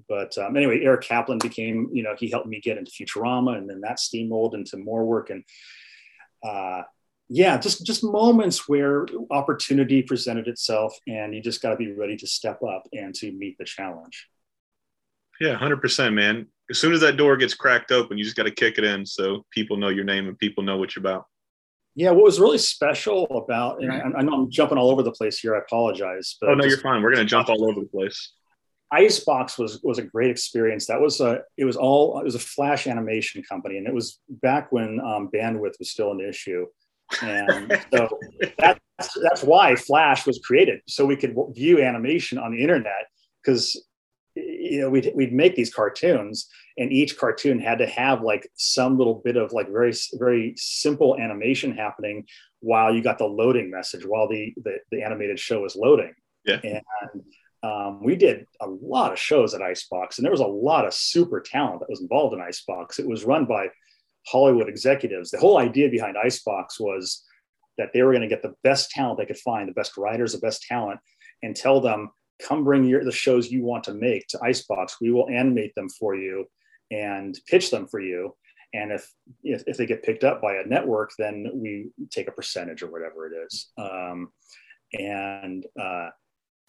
[0.09, 3.69] but um, anyway, Eric Kaplan became, you know, he helped me get into Futurama, and
[3.69, 5.31] then that steamrolled into more work.
[5.31, 5.45] And
[6.45, 6.83] uh,
[7.29, 12.17] yeah, just just moments where opportunity presented itself, and you just got to be ready
[12.17, 14.29] to step up and to meet the challenge.
[15.41, 16.47] Yeah, hundred percent, man.
[16.71, 19.05] As soon as that door gets cracked open, you just got to kick it in
[19.05, 21.27] so people know your name and people know what you're about.
[21.95, 25.12] Yeah, what was really special about, and I, I know I'm jumping all over the
[25.12, 25.57] place here.
[25.57, 26.37] I apologize.
[26.41, 27.03] But oh no, just, you're fine.
[27.03, 28.35] We're gonna jump all over the place.
[28.93, 30.87] Icebox was was a great experience.
[30.87, 34.21] That was a it was all it was a flash animation company, and it was
[34.29, 36.67] back when um, bandwidth was still an issue.
[37.23, 38.19] And so
[38.59, 38.81] that's
[39.23, 43.07] that's why Flash was created, so we could view animation on the internet.
[43.42, 43.81] Because
[44.35, 48.99] you know we'd we'd make these cartoons, and each cartoon had to have like some
[48.99, 52.25] little bit of like very very simple animation happening
[52.61, 56.12] while you got the loading message while the the, the animated show was loading.
[56.45, 56.61] Yeah.
[56.62, 57.23] And
[57.62, 60.95] um, we did a lot of shows at Icebox, and there was a lot of
[60.95, 62.99] super talent that was involved in Icebox.
[62.99, 63.69] It was run by
[64.27, 65.31] Hollywood executives.
[65.31, 67.25] The whole idea behind Icebox was
[67.79, 70.33] that they were going to get the best talent they could find, the best writers,
[70.33, 70.99] the best talent,
[71.43, 72.11] and tell them,
[72.43, 74.97] come bring your the shows you want to make to Icebox.
[75.01, 76.47] We will animate them for you
[76.91, 78.35] and pitch them for you.
[78.75, 79.11] And if,
[79.43, 82.91] if, if they get picked up by a network, then we take a percentage or
[82.91, 83.71] whatever it is.
[83.79, 84.33] Um,
[84.93, 86.11] and uh,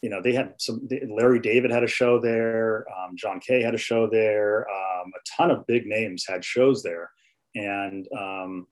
[0.01, 0.87] you know, they had some.
[1.09, 2.85] Larry David had a show there.
[2.95, 4.67] Um, John Kay had a show there.
[4.69, 7.09] Um, a ton of big names had shows there,
[7.55, 8.67] and um,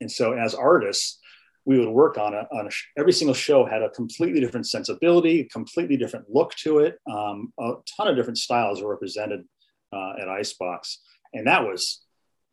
[0.00, 1.18] and so as artists,
[1.64, 5.44] we would work on a, on a, every single show had a completely different sensibility,
[5.44, 6.98] completely different look to it.
[7.10, 9.44] Um, a ton of different styles were represented
[9.92, 11.00] uh, at Icebox,
[11.32, 12.02] and that was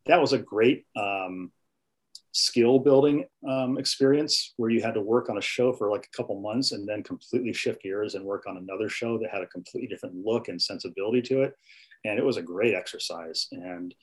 [0.05, 1.51] that was a great um,
[2.31, 6.15] skill building um, experience where you had to work on a show for like a
[6.15, 9.47] couple months and then completely shift gears and work on another show that had a
[9.47, 11.55] completely different look and sensibility to it.
[12.05, 13.93] And it was a great exercise and,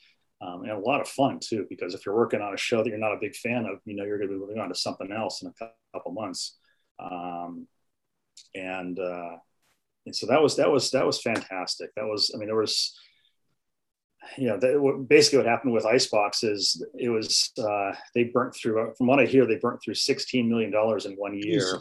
[0.45, 2.89] um, and a lot of fun too, because if you're working on a show that
[2.89, 4.75] you're not a big fan of, you know, you're going to be moving on to
[4.75, 6.59] something else in a couple months.
[6.99, 7.67] Um,
[8.55, 9.37] and, uh,
[10.07, 11.95] and so that was, that was, that was fantastic.
[11.95, 12.95] That was, I mean, there was,
[14.37, 18.95] you know, the, basically what happened with Icebox is it was uh, they burnt through.
[18.97, 21.79] From what I hear, they burnt through sixteen million dollars in one year,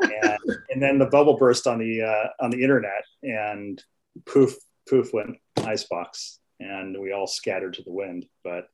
[0.00, 0.38] and,
[0.70, 3.82] and, then the bubble burst on the uh, on the internet, and
[4.24, 4.54] poof,
[4.88, 8.26] poof went Icebox, and we all scattered to the wind.
[8.44, 8.68] But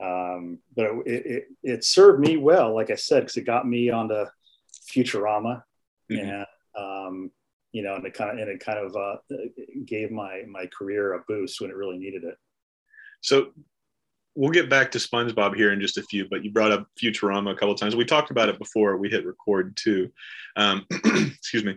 [0.00, 3.90] um, but it, it, it served me well, like I said, because it got me
[3.90, 4.26] onto
[4.90, 5.62] Futurama,
[6.10, 6.16] mm-hmm.
[6.16, 7.30] and um,
[7.72, 9.16] you know, and it kind of and it kind of uh,
[9.84, 12.36] gave my my career a boost when it really needed it.
[13.20, 13.48] So
[14.36, 17.50] we'll get back to SpongeBob here in just a few, but you brought up Futurama
[17.50, 17.96] a couple of times.
[17.96, 20.12] We talked about it before we hit record too.
[20.56, 21.76] Um, excuse me.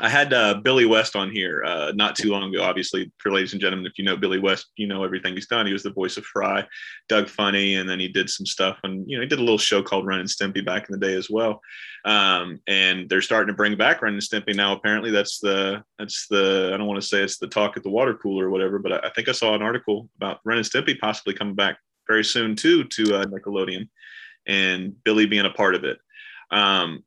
[0.00, 2.62] I had uh, Billy West on here uh, not too long ago.
[2.62, 5.66] Obviously, for ladies and gentlemen, if you know Billy West, you know everything he's done.
[5.66, 6.64] He was the voice of Fry,
[7.08, 8.78] Doug Funnie, and then he did some stuff.
[8.84, 11.06] And you know, he did a little show called Ren and Stimpy back in the
[11.06, 11.60] day as well.
[12.04, 14.72] Um, and they're starting to bring back Ren and Stimpy now.
[14.72, 17.90] Apparently, that's the that's the I don't want to say it's the talk at the
[17.90, 20.66] water cooler or whatever, but I, I think I saw an article about Ren and
[20.66, 23.88] Stimpy possibly coming back very soon too to uh, Nickelodeon,
[24.46, 25.98] and Billy being a part of it.
[26.50, 27.04] Um,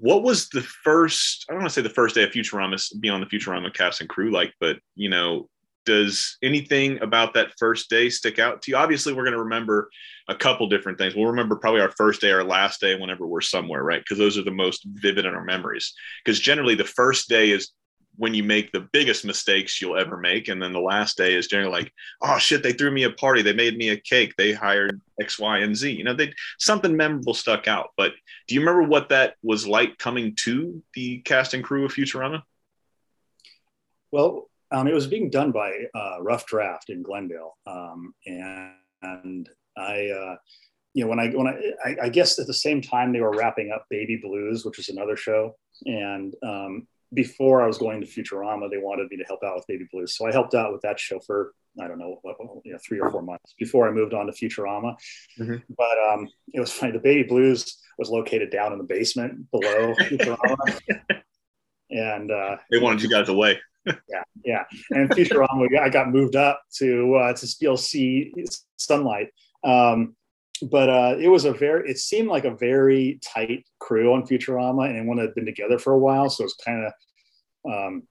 [0.00, 3.08] what was the first i don't want to say the first day of futurama be
[3.08, 5.48] on the futurama cast and crew like but you know
[5.84, 8.76] does anything about that first day stick out to you?
[8.76, 9.90] Obviously we're going to remember
[10.28, 11.14] a couple different things.
[11.14, 14.00] We'll remember probably our first day our last day whenever we're somewhere right?
[14.00, 15.92] Because those are the most vivid in our memories.
[16.24, 17.70] Because generally the first day is
[18.16, 20.48] when you make the biggest mistakes you'll ever make.
[20.48, 23.42] And then the last day is generally like, oh shit, they threw me a party.
[23.42, 24.34] They made me a cake.
[24.36, 25.90] They hired X, Y, and Z.
[25.90, 27.90] You know, they something memorable stuck out.
[27.96, 28.12] But
[28.46, 32.42] do you remember what that was like coming to the cast and crew of Futurama?
[34.10, 38.72] Well, um, it was being done by uh, Rough Draft in Glendale, um, and,
[39.02, 40.36] and, I, uh,
[40.94, 43.36] you know, when I when I, I, I guess at the same time they were
[43.36, 48.06] wrapping up Baby Blues, which was another show, and um, before I was going to
[48.06, 50.16] Futurama, they wanted me to help out with Baby Blues.
[50.16, 53.00] So I helped out with that show for, I don't know, what, you know, three
[53.00, 54.96] or four months before I moved on to Futurama.
[55.38, 55.56] Mm-hmm.
[55.76, 56.92] But um, it was funny.
[56.92, 60.80] The Baby Blues was located down in the basement below Futurama.
[61.90, 63.60] and uh, they wanted you guys away.
[63.86, 64.64] yeah, yeah.
[64.90, 68.32] And Futurama, I got moved up to uh, to still see
[68.76, 69.28] sunlight.
[69.62, 70.16] Um,
[70.70, 74.88] but uh, it was a very it seemed like a very tight crew on futurama
[74.88, 76.30] and one had been together for a while.
[76.30, 76.92] So it's kind of
[77.72, 78.02] um,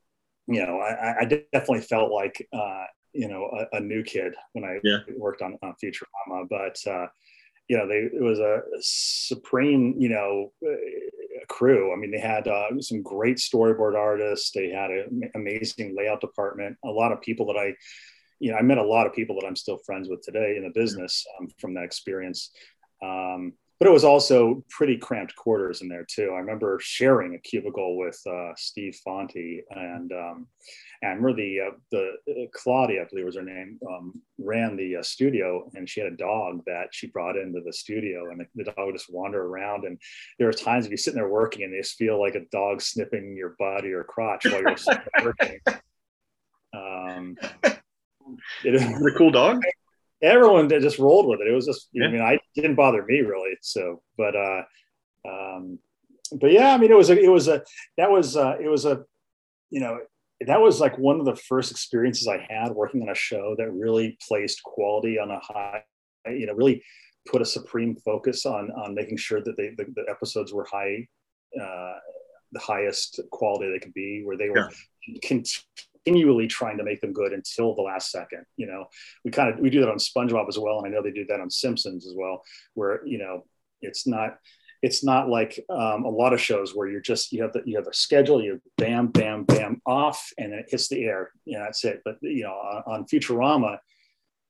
[0.48, 4.66] you know I, I, definitely felt like uh, you know a, a, new kid when
[4.66, 5.00] i yeah.
[5.18, 6.48] worked on, on futurama.
[6.50, 7.08] But uh,
[7.68, 10.52] you know they it was a supreme you know
[11.50, 11.94] crew.
[11.94, 14.52] I mean they had uh, some great storyboard artists.
[14.52, 16.78] They had an amazing layout department.
[16.84, 17.74] A lot of people that i
[18.43, 20.63] you know, I met a lot of people that I'm still friends with today in
[20.63, 22.51] the business um, from that experience.
[23.01, 26.32] Um, but it was also pretty cramped quarters in there too.
[26.34, 30.47] I remember sharing a cubicle with uh, Steve Fonte and um,
[31.01, 34.75] and I remember the uh, the uh, Claudia, I believe was her name, um, ran
[34.75, 38.39] the uh, studio, and she had a dog that she brought into the studio, and
[38.39, 39.84] the, the, dog would just wander around.
[39.84, 39.99] And
[40.38, 42.82] there were times if you're sitting there working, and you just feel like a dog
[42.82, 44.77] sniffing your butt or your crotch while you're
[45.25, 45.60] working.
[46.73, 47.36] Um,
[48.64, 49.62] it is a cool dog.
[50.22, 51.48] Everyone just rolled with it.
[51.48, 52.06] It was just, yeah.
[52.06, 53.58] I mean, I didn't bother me really.
[53.62, 54.64] So, but uh,
[55.28, 55.80] um,
[56.40, 57.62] but yeah, I mean, it was a, it was a,
[57.98, 59.04] that was, uh, it was a,
[59.70, 60.00] you know,
[60.46, 63.72] that was like one of the first experiences I had working on a show that
[63.72, 65.84] really placed quality on a high,
[66.28, 66.84] you know, really
[67.30, 71.08] put a supreme focus on on making sure that they, the, the episodes were high,
[71.62, 71.94] uh,
[72.52, 75.20] the highest quality they could be, where they were yeah.
[76.06, 78.46] Continually trying to make them good until the last second.
[78.58, 78.86] You know,
[79.24, 81.26] we kind of we do that on SpongeBob as well, and I know they do
[81.30, 83.46] that on Simpsons as well, where you know
[83.82, 84.38] it's not
[84.82, 87.78] it's not like um, a lot of shows where you're just you have the you
[87.78, 91.58] have a schedule you bam bam bam off and then it hits the air you
[91.58, 92.02] know that's it.
[92.04, 93.78] But you know on, on futurama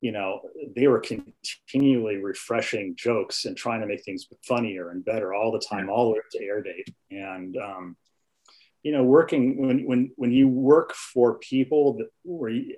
[0.02, 0.42] you know
[0.76, 5.64] they were continually refreshing jokes and trying to make things funnier and better all the
[5.70, 6.90] time all the way up to air date.
[7.12, 7.96] And um,
[8.84, 12.76] you know working when when when you work for people that where you,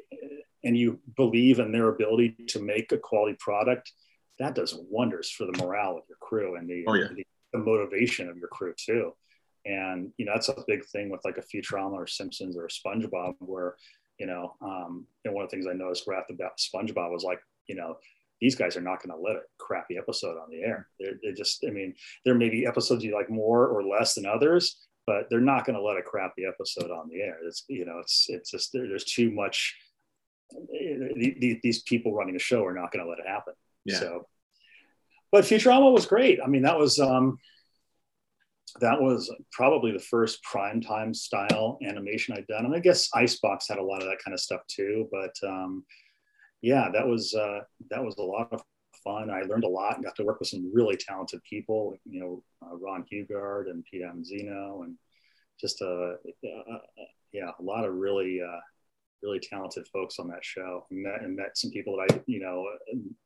[0.63, 3.91] and you believe in their ability to make a quality product
[4.39, 7.07] that does wonders for the morale of your crew and the, oh, yeah.
[7.15, 9.13] the the motivation of your crew too.
[9.65, 13.35] And you know that's a big thing with like a Futurama or Simpsons or SpongeBob,
[13.39, 13.75] where
[14.19, 17.39] you know, um, and one of the things I noticed right about SpongeBob was like,
[17.67, 17.97] you know,
[18.41, 20.87] these guys are not going to let a crappy episode on the air.
[20.99, 24.25] They're, they're, just, I mean, there may be episodes you like more or less than
[24.25, 27.37] others, but they're not going to let a crappy episode on the air.
[27.45, 29.75] It's, you know, it's, it's just, there, there's too much,
[30.71, 33.53] these people running a show are not going to let it happen.
[33.83, 33.99] Yeah.
[33.99, 34.27] So
[35.35, 36.39] but Futurama was great.
[36.41, 37.37] I mean, that was um,
[38.79, 42.63] that was probably the first primetime style animation I'd done.
[42.63, 45.09] And I guess Icebox had a lot of that kind of stuff too.
[45.11, 45.83] But um,
[46.61, 48.61] yeah, that was uh, that was a lot of
[49.05, 49.29] fun.
[49.29, 51.95] I learned a lot and got to work with some really talented people.
[52.03, 54.97] You know, uh, Ron Hughart and Pete Avanzino, and
[55.61, 56.77] just a, uh,
[57.31, 58.59] yeah, a lot of really uh,
[59.23, 60.85] really talented folks on that show.
[60.91, 62.65] And met, and met some people that I you know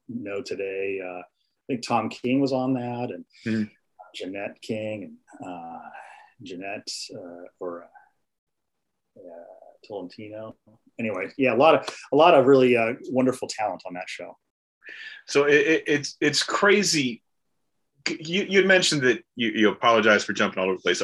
[0.07, 0.99] know today.
[1.03, 1.23] Uh,
[1.69, 3.63] think Tom King was on that, and mm-hmm.
[4.13, 5.79] Jeanette King and uh,
[6.41, 7.85] Jeanette uh, or
[9.17, 9.19] uh,
[9.87, 10.55] Tolentino.
[10.99, 14.37] Anyway, yeah, a lot of a lot of really uh, wonderful talent on that show.
[15.27, 17.21] So it, it, it's it's crazy.
[18.07, 21.01] You you mentioned that you, you apologize for jumping all over the place.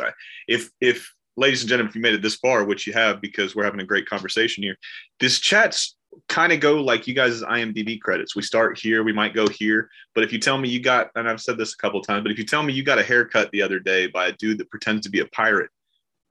[0.48, 3.56] If if ladies and gentlemen, if you made it this far, which you have because
[3.56, 4.78] we're having a great conversation here,
[5.20, 5.96] this chat's
[6.30, 8.36] kind of go like you guys' IMDb credits.
[8.36, 9.90] We start here, we might go here.
[10.14, 12.32] But if you tell me you got, and I've said this a couple times, but
[12.32, 14.70] if you tell me you got a haircut the other day by a dude that
[14.70, 15.70] pretends to be a pirate,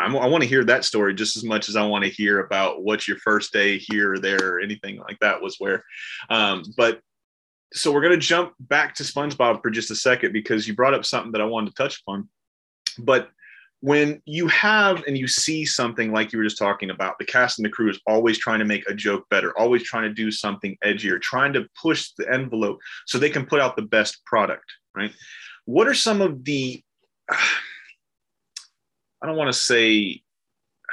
[0.01, 2.41] I'm, i want to hear that story just as much as I want to hear
[2.41, 5.85] about what's your first day here or there or anything like that was where.
[6.31, 7.01] Um, but
[7.75, 10.95] so we're going to jump back to SpongeBob for just a second because you brought
[10.95, 12.29] up something that I wanted to touch upon.
[12.99, 13.31] But
[13.81, 17.59] when you have and you see something like you were just talking about, the cast
[17.59, 20.31] and the crew is always trying to make a joke better, always trying to do
[20.31, 24.65] something edgier, trying to push the envelope so they can put out the best product,
[24.95, 25.13] right?
[25.67, 26.83] What are some of the,
[27.31, 30.23] I don't want to say,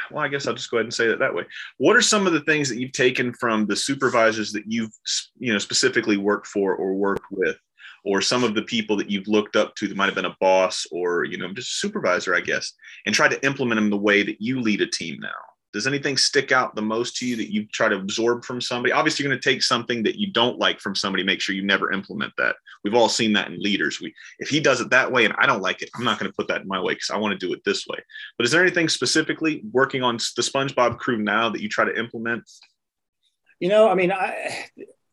[0.10, 1.44] well, I guess I'll just go ahead and say that that way.
[1.78, 4.92] What are some of the things that you've taken from the supervisors that you've,
[5.40, 7.58] you know, specifically worked for or worked with
[8.04, 10.38] or some of the people that you've looked up to that might have been a
[10.40, 12.74] boss or you know just a supervisor i guess
[13.06, 15.30] and try to implement them the way that you lead a team now
[15.74, 18.92] does anything stick out the most to you that you try to absorb from somebody?
[18.92, 21.64] Obviously you're going to take something that you don't like from somebody make sure you
[21.64, 22.56] never implement that.
[22.84, 24.02] We've all seen that in leaders.
[24.02, 26.30] We if he does it that way and i don't like it i'm not going
[26.30, 27.98] to put that in my way because i want to do it this way.
[28.38, 31.98] But is there anything specifically working on the spongebob crew now that you try to
[31.98, 32.50] implement?
[33.60, 34.66] You know i mean i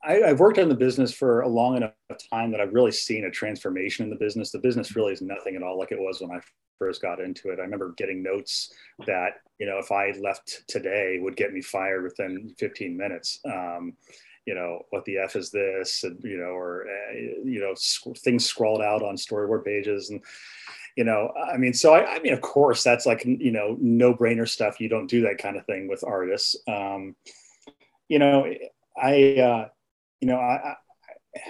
[0.09, 1.93] I, have worked in the business for a long enough
[2.33, 4.51] time that I've really seen a transformation in the business.
[4.51, 6.41] The business really is nothing at all like it was when I
[6.79, 7.59] first got into it.
[7.59, 8.73] I remember getting notes
[9.07, 13.41] that you know if I left today would get me fired within 15 minutes.
[13.45, 13.95] Um,
[14.47, 18.17] you know what the f is this, and you know, or uh, you know sc-
[18.17, 20.23] things scrawled out on storyboard pages and
[20.97, 24.13] you know i mean so I, I, mean of course that's like you know no
[24.15, 27.15] brainer stuff you don't do that kind of thing with artists um,
[28.09, 28.53] you know
[29.01, 29.69] i uh,
[30.21, 30.75] you know, I,
[31.35, 31.41] I,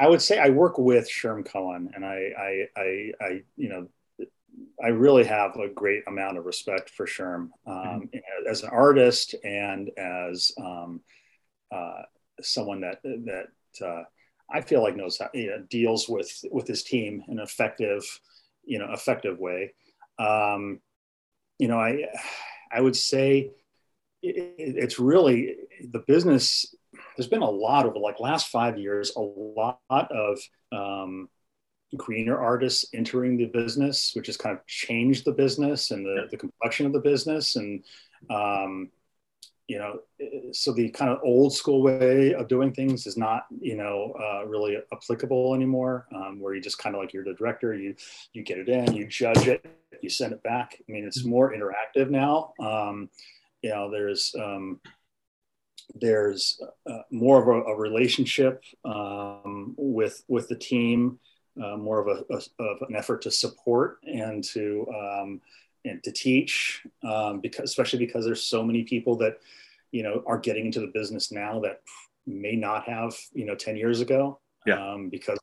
[0.00, 3.88] I would say I work with Sherm Cohen, and I, I, I, I, you know,
[4.82, 8.18] I really have a great amount of respect for Sherm um, mm-hmm.
[8.50, 11.00] as an artist and as um,
[11.70, 12.02] uh,
[12.40, 14.02] someone that that uh,
[14.50, 18.02] I feel like knows how you know, deals with with his team in an effective,
[18.64, 19.74] you know, effective way.
[20.18, 20.80] Um,
[21.58, 22.08] you know, I
[22.70, 23.50] I would say
[24.22, 25.56] it, it's really
[25.90, 26.74] the business
[27.16, 30.38] there's been a lot over like last five years, a lot of
[30.72, 31.28] um,
[31.96, 36.36] greener artists entering the business, which has kind of changed the business and the, the
[36.36, 37.56] complexion of the business.
[37.56, 37.84] And,
[38.30, 38.90] um,
[39.68, 40.00] you know,
[40.52, 44.46] so the kind of old school way of doing things is not, you know, uh,
[44.46, 46.06] really applicable anymore.
[46.14, 47.94] Um, where you just kind of like you're the director, you
[48.32, 49.64] you get it in, you judge it,
[50.02, 50.76] you send it back.
[50.78, 51.30] I mean, it's mm-hmm.
[51.30, 52.52] more interactive now.
[52.60, 53.08] Um,
[53.62, 54.80] you know, there's um,
[55.94, 61.18] there's uh, more of a, a relationship um, with with the team,
[61.62, 65.40] uh, more of a, a, of an effort to support and to um,
[65.84, 69.38] and to teach, um, because especially because there's so many people that
[69.90, 71.80] you know are getting into the business now that
[72.26, 74.92] may not have you know 10 years ago yeah.
[74.92, 75.38] um, because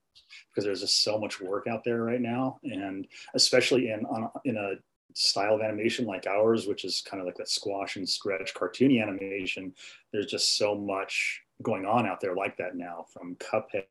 [0.50, 4.58] because there's just so much work out there right now and especially in on, in
[4.58, 4.74] a
[5.14, 9.02] style of animation like ours which is kind of like that squash and stretch cartoony
[9.02, 9.74] animation
[10.14, 13.84] there's just so much going on out there like that now from cuphead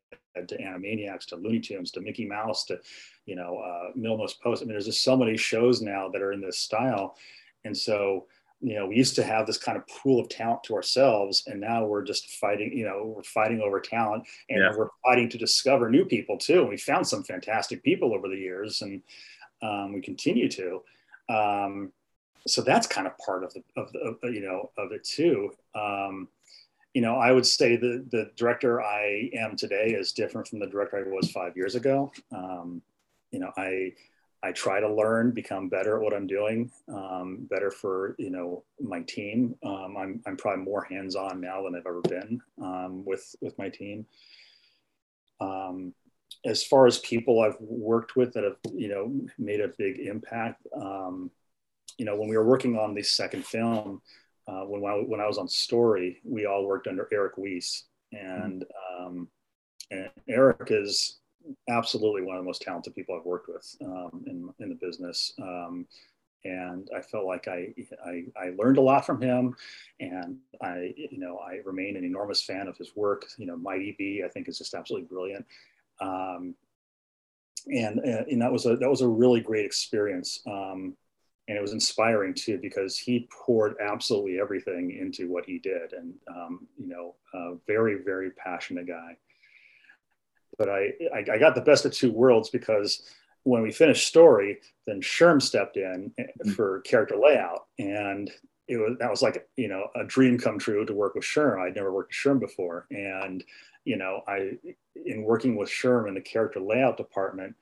[0.47, 2.79] to animaniacs to looney tunes to mickey mouse to
[3.29, 4.61] you know uh, post.
[4.61, 7.15] I mean there's just so many shows now that are in this style.
[7.63, 8.25] And so
[8.59, 11.61] you know we used to have this kind of pool of talent to ourselves and
[11.61, 14.71] now we're just fighting you know we're fighting over talent and yeah.
[14.75, 16.65] we're fighting to discover new people too.
[16.65, 19.01] We found some fantastic people over the years and
[19.61, 20.81] um, we continue to
[21.29, 21.91] um,
[22.47, 25.51] so that's kind of part of the of the of, you know of it too
[25.75, 26.27] um,
[26.93, 30.67] you know i would say the the director i am today is different from the
[30.67, 32.81] director i was five years ago um,
[33.31, 33.91] you know i
[34.41, 38.63] I try to learn, become better at what I'm doing, um, better for you know
[38.79, 39.55] my team.
[39.63, 43.67] Um, I'm I'm probably more hands-on now than I've ever been um, with with my
[43.67, 44.05] team.
[45.41, 45.93] Um,
[46.45, 50.65] as far as people I've worked with that have you know made a big impact,
[50.75, 51.31] um,
[51.97, 54.01] you know when we were working on the second film,
[54.49, 58.65] uh, when I, when I was on story, we all worked under Erik Wiese, and,
[58.97, 59.27] um,
[59.91, 61.19] and Eric is
[61.69, 65.33] absolutely one of the most talented people I've worked with um, in, in the business.
[65.41, 65.85] Um,
[66.45, 67.73] and I felt like I,
[68.05, 69.55] I, I, learned a lot from him
[69.99, 73.25] and I, you know, I remain an enormous fan of his work.
[73.37, 75.45] You know, Mighty B, I think is just absolutely brilliant.
[76.01, 76.55] Um,
[77.67, 80.41] and, uh, and that was a, that was a really great experience.
[80.47, 80.95] Um,
[81.47, 85.93] and it was inspiring too, because he poured absolutely everything into what he did.
[85.93, 89.17] And, um, you know, a very, very passionate guy
[90.59, 93.01] but I, I, I got the best of two worlds because
[93.43, 96.51] when we finished story, then Sherm stepped in mm-hmm.
[96.51, 98.29] for character layout, and
[98.69, 101.59] it was that was like you know a dream come true to work with Sherm.
[101.59, 103.43] I'd never worked with Sherm before, and
[103.83, 104.51] you know I
[105.05, 107.55] in working with Sherm in the character layout department,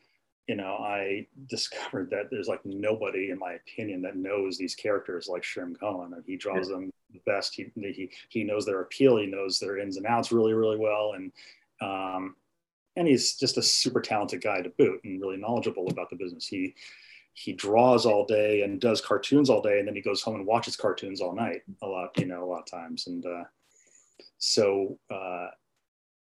[0.47, 5.29] you know I discovered that there's like nobody, in my opinion, that knows these characters
[5.29, 7.55] like Sherm Cohen, and he draws them the best.
[7.55, 11.13] He he he knows their appeal, he knows their ins and outs really really well,
[11.15, 11.31] and
[11.81, 12.35] um,
[12.97, 16.45] and he's just a super talented guy to boot and really knowledgeable about the business.
[16.45, 16.75] He
[17.37, 20.47] he draws all day and does cartoons all day, and then he goes home and
[20.47, 21.61] watches cartoons all night.
[21.83, 23.05] A lot, you know, a lot of times.
[23.05, 23.43] And uh,
[24.39, 25.49] so, uh,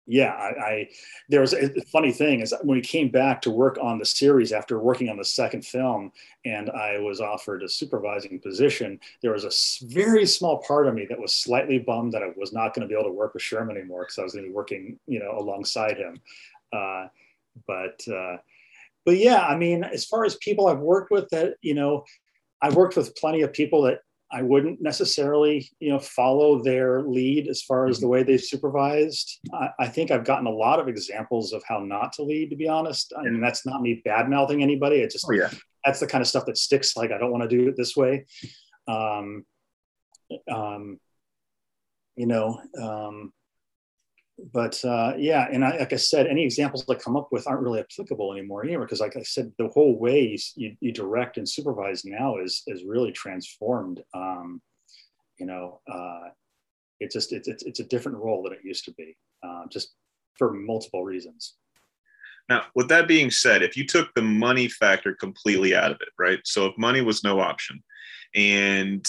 [0.06, 0.88] yeah, I, I
[1.28, 4.52] there was a funny thing is when we came back to work on the series
[4.52, 6.12] after working on the second film,
[6.44, 9.00] and I was offered a supervising position.
[9.20, 12.52] There was a very small part of me that was slightly bummed that I was
[12.52, 14.50] not going to be able to work with Sherm anymore because I was going to
[14.50, 16.20] be working, you know, alongside him.
[16.72, 17.08] Uh,
[17.66, 18.36] but uh,
[19.10, 22.04] but yeah, I mean, as far as people I've worked with, that you know,
[22.62, 27.48] I've worked with plenty of people that I wouldn't necessarily, you know, follow their lead
[27.48, 29.40] as far as the way they've supervised.
[29.52, 32.56] I, I, think I've gotten a lot of examples of how not to lead, to
[32.56, 33.12] be honest.
[33.18, 34.98] I mean, that's not me bad mouthing anybody.
[34.98, 35.50] It just, oh, yeah.
[35.84, 36.96] that's the kind of stuff that sticks.
[36.96, 38.26] Like, I don't want to do it this way.
[38.86, 39.44] Um,
[40.48, 41.00] um,
[42.14, 43.32] you know, um,
[44.52, 47.62] but uh, yeah, and I, like I said, any examples I come up with aren't
[47.62, 51.48] really applicable anymore anymore because, like I said, the whole way you, you direct and
[51.48, 54.02] supervise now is is really transformed.
[54.14, 54.60] Um,
[55.38, 56.28] you know, uh,
[57.00, 59.94] it's just it's, it's it's a different role than it used to be, uh, just
[60.36, 61.54] for multiple reasons.
[62.48, 66.08] Now, with that being said, if you took the money factor completely out of it,
[66.18, 66.40] right?
[66.44, 67.82] So if money was no option,
[68.34, 69.06] and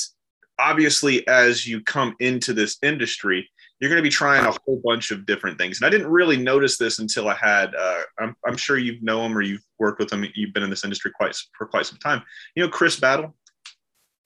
[0.59, 3.49] obviously as you come into this industry
[3.81, 5.81] you're going to be trying a whole bunch of different things.
[5.81, 9.25] And I didn't really notice this until I had, uh, I'm, I'm, sure you know
[9.25, 10.23] him or you've worked with him.
[10.35, 12.21] You've been in this industry quite for quite some time.
[12.55, 13.35] You know, Chris Battle.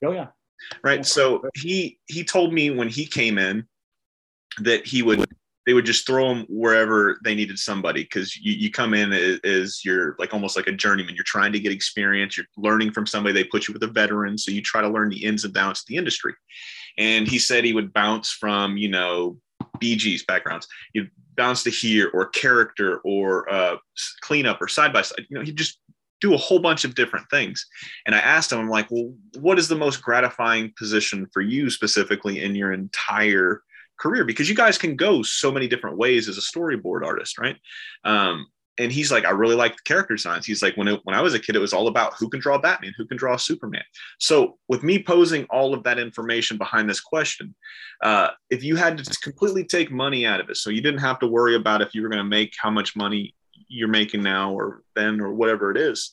[0.04, 0.26] Oh yeah.
[0.84, 1.06] Right.
[1.06, 3.66] So he, he told me when he came in
[4.58, 5.24] that he would,
[5.64, 8.04] they would just throw him wherever they needed somebody.
[8.04, 11.14] Cause you, you come in as, as you're like, almost like a journeyman.
[11.14, 12.36] You're trying to get experience.
[12.36, 13.32] You're learning from somebody.
[13.32, 14.36] They put you with a veteran.
[14.36, 16.34] So you try to learn the ins and outs of the industry.
[16.98, 19.38] And he said he would bounce from, you know,
[19.80, 20.66] Gees backgrounds.
[20.92, 23.76] You bounce to here or character or uh,
[24.20, 25.26] cleanup or side by side.
[25.28, 25.78] You know, he just
[26.20, 27.66] do a whole bunch of different things.
[28.06, 31.68] And I asked him, I'm like, well, what is the most gratifying position for you
[31.70, 33.62] specifically in your entire
[33.98, 34.24] career?
[34.24, 37.56] Because you guys can go so many different ways as a storyboard artist, right?
[38.04, 38.46] Um,
[38.78, 40.46] and he's like, I really like the character designs.
[40.46, 42.40] He's like, when it, when I was a kid, it was all about who can
[42.40, 43.84] draw Batman, who can draw Superman.
[44.18, 47.54] So with me posing all of that information behind this question,
[48.02, 51.18] uh, if you had to completely take money out of it, so you didn't have
[51.20, 53.34] to worry about if you were going to make how much money
[53.68, 56.12] you're making now or then or whatever it is,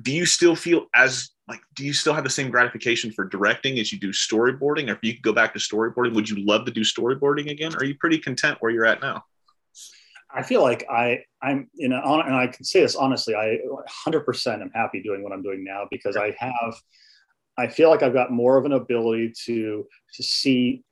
[0.00, 3.78] do you still feel as like do you still have the same gratification for directing
[3.78, 4.88] as you do storyboarding?
[4.88, 7.74] Or if you could go back to storyboarding, would you love to do storyboarding again?
[7.74, 9.24] Or are you pretty content where you're at now?
[10.34, 13.58] I feel like I I'm you know and I can say this honestly I
[14.06, 16.74] 100% am happy doing what I'm doing now because I have
[17.58, 20.84] I feel like I've got more of an ability to to see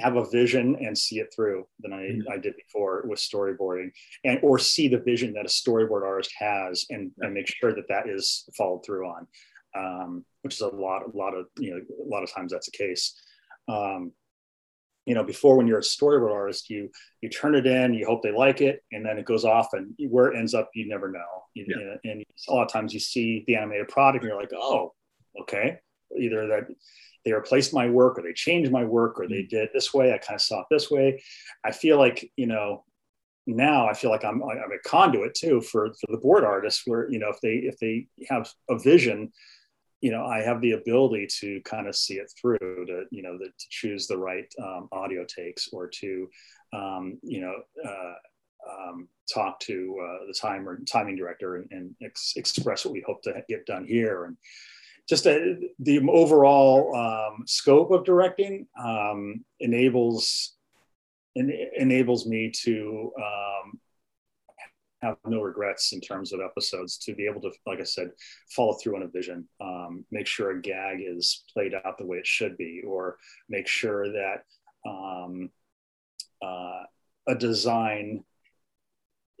[0.00, 2.30] have a vision and see it through than I, mm-hmm.
[2.30, 3.90] I did before with storyboarding
[4.24, 7.88] and or see the vision that a storyboard artist has and, and make sure that
[7.88, 9.26] that is followed through on
[9.74, 12.70] um, which is a lot a lot of you know a lot of times that's
[12.70, 13.20] the case
[13.68, 14.12] um,
[15.06, 16.88] you know before when you're a storyboard artist you
[17.20, 19.94] you turn it in you hope they like it and then it goes off and
[20.08, 22.10] where it ends up you never know you, yeah.
[22.10, 24.92] and a lot of times you see the animated product and you're like oh
[25.40, 25.78] okay
[26.18, 26.66] either that
[27.24, 29.56] they replaced my work or they changed my work or they mm-hmm.
[29.56, 31.22] did this way i kind of saw it this way
[31.64, 32.84] i feel like you know
[33.46, 37.10] now i feel like i'm i'm a conduit too for for the board artists where
[37.10, 39.32] you know if they if they have a vision
[40.02, 43.38] you know, I have the ability to kind of see it through to, you know,
[43.38, 46.28] the, to choose the right um, audio takes or to,
[46.74, 47.54] um, you know,
[47.88, 48.14] uh,
[48.68, 53.22] um, talk to uh, the timer, timing director and, and ex- express what we hope
[53.22, 54.24] to get done here.
[54.24, 54.36] And
[55.08, 60.56] just a, uh, the overall um, scope of directing um, enables,
[61.36, 63.80] en- enables me to um,
[65.02, 68.10] have no regrets in terms of episodes to be able to, like I said,
[68.50, 72.18] follow through on a vision, um, make sure a gag is played out the way
[72.18, 74.44] it should be, or make sure that
[74.86, 75.50] um,
[76.44, 76.82] uh,
[77.28, 78.24] a design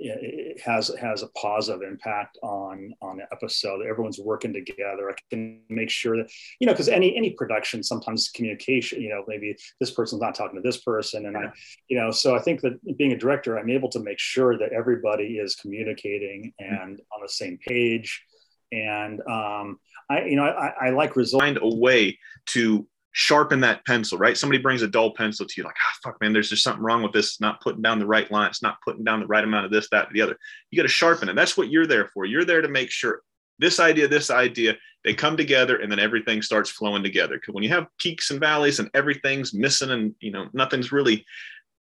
[0.04, 3.86] it has has a positive impact on on the episode.
[3.86, 5.10] Everyone's working together.
[5.10, 6.30] I can make sure that
[6.60, 9.00] you know because any any production sometimes communication.
[9.00, 11.52] You know maybe this person's not talking to this person, and I
[11.88, 14.72] you know so I think that being a director, I'm able to make sure that
[14.72, 18.24] everybody is communicating and on the same page.
[18.72, 19.78] And um,
[20.10, 21.42] I you know I, I like result.
[21.42, 24.36] Find a way to sharpen that pencil, right?
[24.36, 27.02] Somebody brings a dull pencil to you, like, ah, fuck, man, there's just something wrong
[27.02, 27.28] with this.
[27.28, 28.48] It's not putting down the right line.
[28.48, 30.36] It's not putting down the right amount of this, that, the other.
[30.70, 31.36] You got to sharpen it.
[31.36, 32.24] That's what you're there for.
[32.24, 33.20] You're there to make sure
[33.58, 37.36] this idea, this idea, they come together and then everything starts flowing together.
[37.36, 41.24] Because when you have peaks and valleys and everything's missing and, you know, nothing's really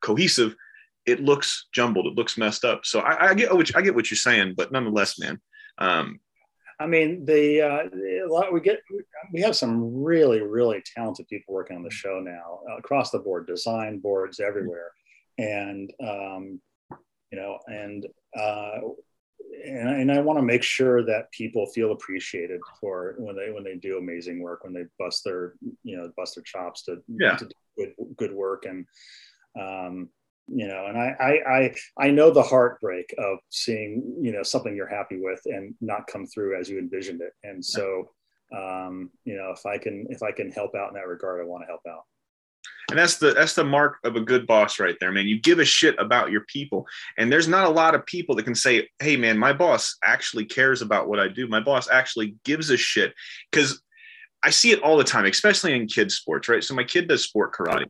[0.03, 0.55] cohesive,
[1.05, 2.07] it looks jumbled.
[2.07, 2.85] It looks messed up.
[2.85, 5.41] So I, I get what I get what you're saying, but nonetheless, man,
[5.79, 6.21] um,
[6.81, 8.81] I mean, the uh, a lot we get
[9.33, 13.19] we have some really really talented people working on the show now uh, across the
[13.19, 14.93] board, design boards everywhere,
[15.39, 16.61] and um,
[17.33, 18.07] you know, and
[18.39, 18.79] uh,
[19.65, 23.65] and, and I want to make sure that people feel appreciated for when they when
[23.65, 27.37] they do amazing work, when they bust their you know bust their chops to, yeah.
[27.37, 28.87] to do good good work and
[29.59, 30.09] um,
[30.49, 31.15] you know and I,
[31.99, 36.07] I i know the heartbreak of seeing you know something you're happy with and not
[36.07, 37.33] come through as you envisioned it.
[37.43, 38.11] And so
[38.57, 41.45] um you know if i can if i can help out in that regard i
[41.45, 42.05] want to help out.
[42.91, 45.27] And that's the that's the mark of a good boss right there man.
[45.27, 46.87] You give a shit about your people
[47.19, 50.47] and there's not a lot of people that can say hey man my boss actually
[50.47, 51.47] cares about what i do.
[51.47, 53.13] My boss actually gives a shit.
[53.51, 53.83] Because
[54.43, 56.65] i see it all the time especially in kids sports right?
[56.65, 57.87] So my kid does sport karate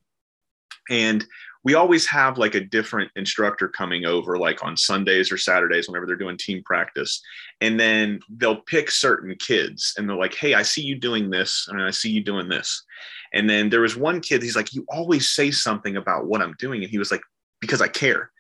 [0.89, 1.25] and
[1.65, 6.07] we always have like a different instructor coming over like on sundays or saturdays whenever
[6.07, 7.21] they're doing team practice.
[7.61, 11.67] And then they'll pick certain kids and they're like hey i see you doing this
[11.69, 12.85] and i see you doing this.
[13.33, 16.55] And then there was one kid he's like you always say something about what i'm
[16.59, 16.83] doing.
[16.83, 17.23] And he was like
[17.61, 18.31] because i care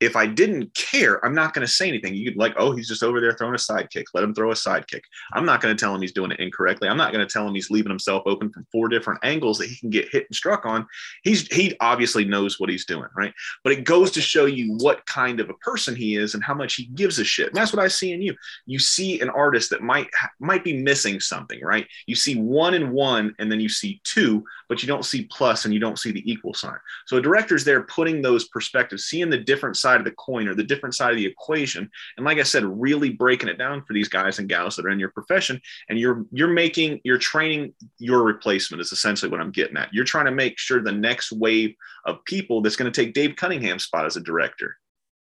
[0.00, 2.14] if I didn't care, I'm not going to say anything.
[2.14, 4.04] You could like, oh, he's just over there throwing a sidekick.
[4.14, 5.00] Let him throw a sidekick.
[5.32, 6.88] I'm not going to tell him he's doing it incorrectly.
[6.88, 9.68] I'm not going to tell him he's leaving himself open from four different angles that
[9.68, 10.86] he can get hit and struck on.
[11.24, 13.32] He's he obviously knows what he's doing, right?
[13.64, 16.54] But it goes to show you what kind of a person he is and how
[16.54, 17.48] much he gives a shit.
[17.48, 18.34] And that's what I see in you.
[18.66, 21.86] You see an artist that might might be missing something, right?
[22.06, 25.64] You see one and one, and then you see two, but you don't see plus
[25.64, 26.78] and you don't see the equal sign.
[27.06, 30.54] So a director's there putting those perspectives, seeing the different side of the coin or
[30.54, 31.90] the different side of the equation.
[32.16, 34.90] And like I said, really breaking it down for these guys and gals that are
[34.90, 35.60] in your profession.
[35.88, 39.92] And you're you're making you're training your replacement is essentially what I'm getting at.
[39.92, 41.74] You're trying to make sure the next wave
[42.04, 44.76] of people that's going to take Dave Cunningham's spot as a director,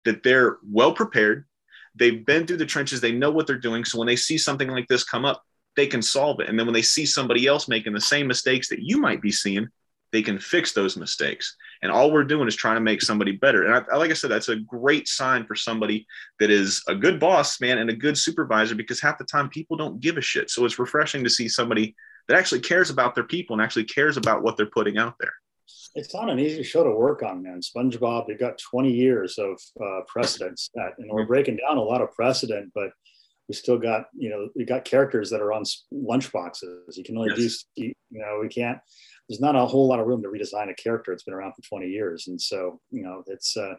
[0.04, 1.44] that they're well prepared,
[1.94, 3.00] they've been through the trenches.
[3.00, 3.84] They know what they're doing.
[3.84, 5.42] So when they see something like this come up,
[5.76, 6.48] they can solve it.
[6.48, 9.30] And then when they see somebody else making the same mistakes that you might be
[9.30, 9.68] seeing,
[10.12, 11.56] they can fix those mistakes.
[11.82, 13.64] And all we're doing is trying to make somebody better.
[13.64, 16.06] And I, like I said, that's a great sign for somebody
[16.40, 19.76] that is a good boss, man, and a good supervisor because half the time people
[19.76, 20.50] don't give a shit.
[20.50, 21.94] So it's refreshing to see somebody
[22.26, 25.32] that actually cares about their people and actually cares about what they're putting out there.
[25.94, 27.60] It's not an easy show to work on, man.
[27.60, 32.02] SpongeBob, they've got 20 years of uh, precedent set, and we're breaking down a lot
[32.02, 32.90] of precedent, but
[33.48, 36.96] we still got, you know, we got characters that are on lunch boxes.
[36.96, 37.64] You can only yes.
[37.74, 38.78] do, you know, we can't
[39.28, 41.12] there's not a whole lot of room to redesign a character.
[41.12, 42.28] It's been around for 20 years.
[42.28, 43.74] And so, you know, it's, uh,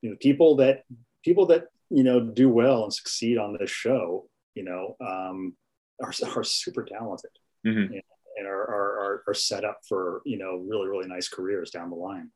[0.00, 0.84] you know, people that,
[1.24, 5.56] people that, you know, do well and succeed on this show, you know, um,
[6.02, 7.30] are, are super talented
[7.66, 7.92] mm-hmm.
[7.92, 8.02] and,
[8.38, 11.96] and are, are, are set up for, you know, really, really nice careers down the
[11.96, 12.30] line.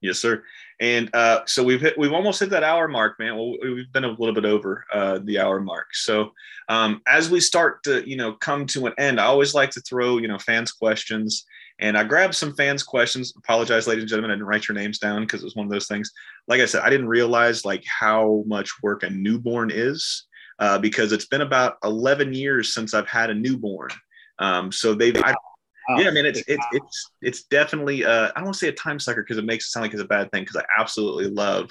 [0.00, 0.42] Yes, sir.
[0.80, 3.36] And uh, so we've hit, we've almost hit that hour mark, man.
[3.36, 5.94] Well, we've been a little bit over uh, the hour mark.
[5.94, 6.32] So
[6.68, 9.80] um, as we start to, you know, come to an end, I always like to
[9.80, 11.46] throw, you know, fans questions
[11.82, 13.34] and I grabbed some fans' questions.
[13.36, 15.72] Apologize, ladies and gentlemen, I didn't write your names down because it was one of
[15.72, 16.12] those things.
[16.46, 20.26] Like I said, I didn't realize like how much work a newborn is
[20.60, 23.90] uh, because it's been about 11 years since I've had a newborn.
[24.38, 25.34] Um, so they've, I,
[25.98, 28.04] yeah, I mean, it's it's it's it's definitely.
[28.04, 29.92] Uh, I don't want to say a time sucker because it makes it sound like
[29.92, 30.44] it's a bad thing.
[30.44, 31.68] Because I absolutely love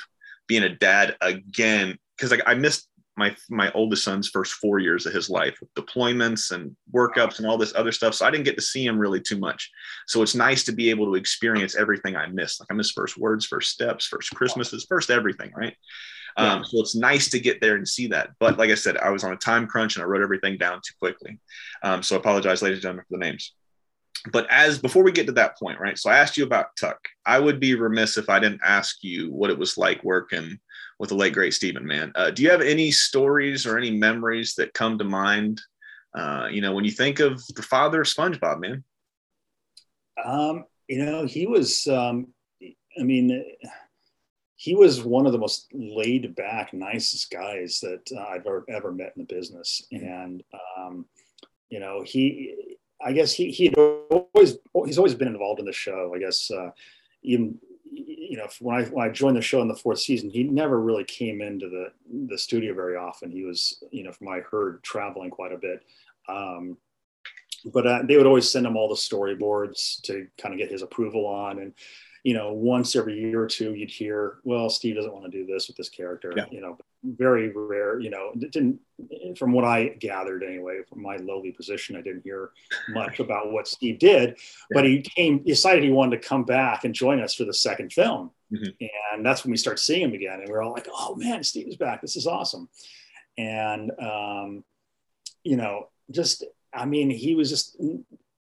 [0.47, 1.97] being a dad again.
[2.17, 5.73] Because like I missed my my oldest son's first four years of his life with
[5.73, 8.13] deployments and workups and all this other stuff.
[8.13, 9.69] So I didn't get to see him really too much.
[10.07, 12.59] So it's nice to be able to experience everything I missed.
[12.59, 15.75] Like I missed first words, first steps, first Christmases, first everything, right?
[16.37, 16.53] Yeah.
[16.53, 18.29] Um, so it's nice to get there and see that.
[18.39, 20.77] But like I said, I was on a time crunch and I wrote everything down
[20.77, 21.39] too quickly.
[21.83, 23.53] Um, so I apologize, ladies and gentlemen, for the names.
[24.31, 25.97] But as before we get to that point, right?
[25.97, 26.99] So I asked you about Tuck.
[27.25, 30.59] I would be remiss if I didn't ask you what it was like working
[31.01, 32.11] with the late great Stephen Man.
[32.13, 35.59] Uh, do you have any stories or any memories that come to mind?
[36.13, 38.83] Uh, you know, when you think of the father of SpongeBob, man.
[40.23, 41.87] Um, you know, he was.
[41.87, 42.27] Um,
[42.99, 43.43] I mean,
[44.57, 48.91] he was one of the most laid back, nicest guys that uh, I've ever, ever
[48.91, 50.43] met in the business, and
[50.77, 51.05] um,
[51.69, 52.77] you know, he.
[53.03, 56.13] I guess he he always he's always been involved in the show.
[56.15, 56.69] I guess uh,
[57.23, 57.57] even
[57.91, 60.79] you know, when I when I joined the show in the fourth season, he never
[60.79, 61.91] really came into the
[62.27, 63.31] the studio very often.
[63.31, 65.83] He was, you know, from what I heard, traveling quite a bit.
[66.29, 66.77] Um,
[67.65, 70.81] but uh, they would always send him all the storyboards to kind of get his
[70.81, 71.73] approval on, and
[72.23, 75.45] you know, once every year or two, you'd hear, well, Steve doesn't want to do
[75.45, 76.31] this with this character.
[76.35, 76.45] Yeah.
[76.51, 77.99] You know, very rare.
[77.99, 78.79] You know, didn't
[79.37, 82.51] from what I gathered anyway, from my lowly position, I didn't hear
[82.89, 84.29] much about what Steve did.
[84.29, 84.35] Yeah.
[84.71, 87.53] But he came, he decided he wanted to come back and join us for the
[87.53, 88.69] second film, mm-hmm.
[89.15, 91.75] and that's when we start seeing him again, and we're all like, oh man, Steve's
[91.75, 92.01] back.
[92.01, 92.69] This is awesome.
[93.37, 94.63] And um,
[95.43, 97.81] you know, just I mean, he was just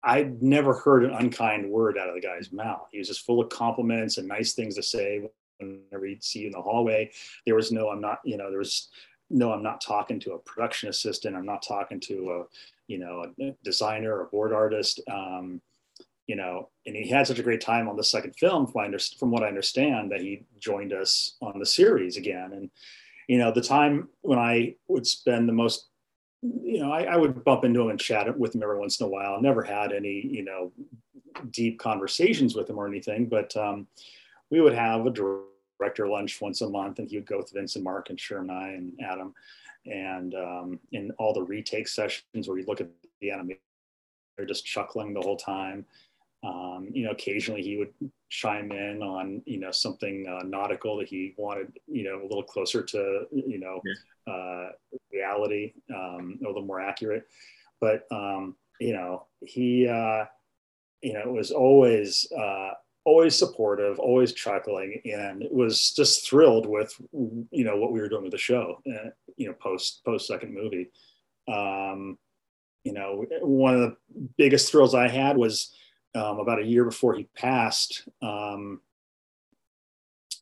[0.06, 2.86] I'd never heard an unkind word out of the guy's mouth.
[2.92, 5.28] He was just full of compliments and nice things to say
[5.58, 7.10] whenever he'd see you in the hallway.
[7.44, 8.88] There was no, I'm not, you know, there was
[9.30, 11.34] no, I'm not talking to a production assistant.
[11.34, 12.44] I'm not talking to a,
[12.86, 15.00] you know, a designer or board artist.
[15.10, 15.60] Um,
[16.28, 19.42] you know, and he had such a great time on the second film, from what
[19.42, 22.52] I understand, that he joined us on the series again.
[22.52, 22.70] And,
[23.28, 25.86] you know, the time when I would spend the most
[26.42, 29.06] you know, I, I, would bump into him and chat with him every once in
[29.06, 29.40] a while.
[29.40, 30.70] Never had any, you know,
[31.50, 33.86] deep conversations with him or anything, but um,
[34.50, 37.76] we would have a director lunch once a month, and he would go with Vince
[37.76, 39.34] and Marc and Sherman and I and Adam,
[39.86, 42.88] and um, in all the retake sessions where you look at
[43.20, 43.60] the animation,
[44.36, 45.86] they're just chuckling the whole time.
[46.46, 47.92] Um, you know, occasionally he would
[48.28, 52.42] chime in on you know something uh, nautical that he wanted you know a little
[52.42, 54.32] closer to you know yeah.
[54.32, 54.68] uh,
[55.12, 57.26] reality, um, a little more accurate.
[57.80, 60.24] But um, you know, he uh,
[61.02, 62.70] you know was always uh,
[63.04, 68.24] always supportive, always chuckling, and was just thrilled with you know what we were doing
[68.24, 68.80] with the show.
[68.88, 70.90] Uh, you know, post post second movie.
[71.48, 72.18] Um,
[72.84, 73.96] you know, one of the
[74.38, 75.74] biggest thrills I had was
[76.16, 78.80] um, about a year before he passed, um,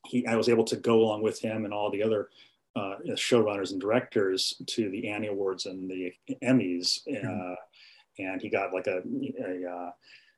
[0.07, 2.29] he, I was able to go along with him and all the other
[2.75, 6.13] uh, showrunners and directors to the Annie Awards and the
[6.43, 7.53] Emmys, uh, mm-hmm.
[8.23, 9.01] and he got like a,
[9.39, 9.91] a uh,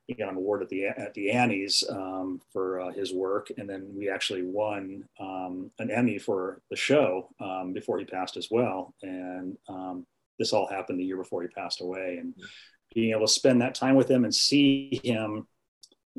[0.06, 3.68] he got an award at the at the Annies um, for uh, his work, and
[3.68, 8.48] then we actually won um, an Emmy for the show um, before he passed as
[8.50, 8.94] well.
[9.02, 10.06] And um,
[10.38, 12.34] this all happened the year before he passed away, and
[12.94, 15.46] being able to spend that time with him and see him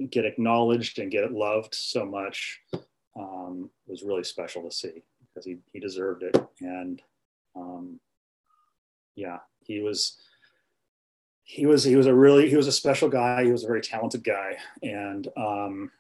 [0.09, 2.59] get acknowledged and get loved so much
[3.17, 6.35] um, was really special to see because he, he deserved it.
[6.61, 7.01] And
[7.55, 7.99] Um,
[9.15, 10.17] yeah, he was
[11.43, 13.43] he was he was a really he was a special guy.
[13.43, 15.91] He was a very talented guy, and um,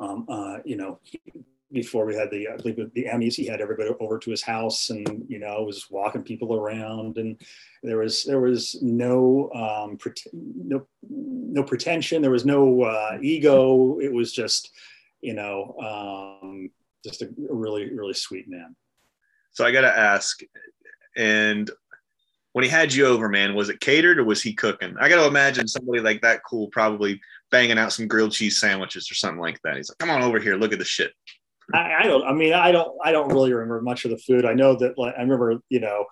[0.00, 0.98] um, uh, you know,
[1.74, 4.88] before we had the I believe the Emmys, he had everybody over to his house,
[4.88, 7.36] and you know, was walking people around, and
[7.82, 9.98] there was there was no um,
[10.32, 13.98] no no pretension, there was no uh, ego.
[13.98, 14.70] It was just
[15.20, 15.76] you know
[16.40, 16.70] um,
[17.04, 18.74] just a really really sweet man.
[19.50, 20.40] So I got to ask,
[21.16, 21.70] and
[22.52, 24.94] when he had you over, man, was it catered or was he cooking?
[25.00, 27.20] I got to imagine somebody like that cool probably
[27.50, 29.76] banging out some grilled cheese sandwiches or something like that.
[29.76, 31.12] He's like, "Come on over here, look at the shit."
[31.72, 32.24] I, I don't.
[32.24, 32.96] I mean, I don't.
[33.02, 34.44] I don't really remember much of the food.
[34.44, 34.98] I know that.
[34.98, 36.06] Like, I remember, you know,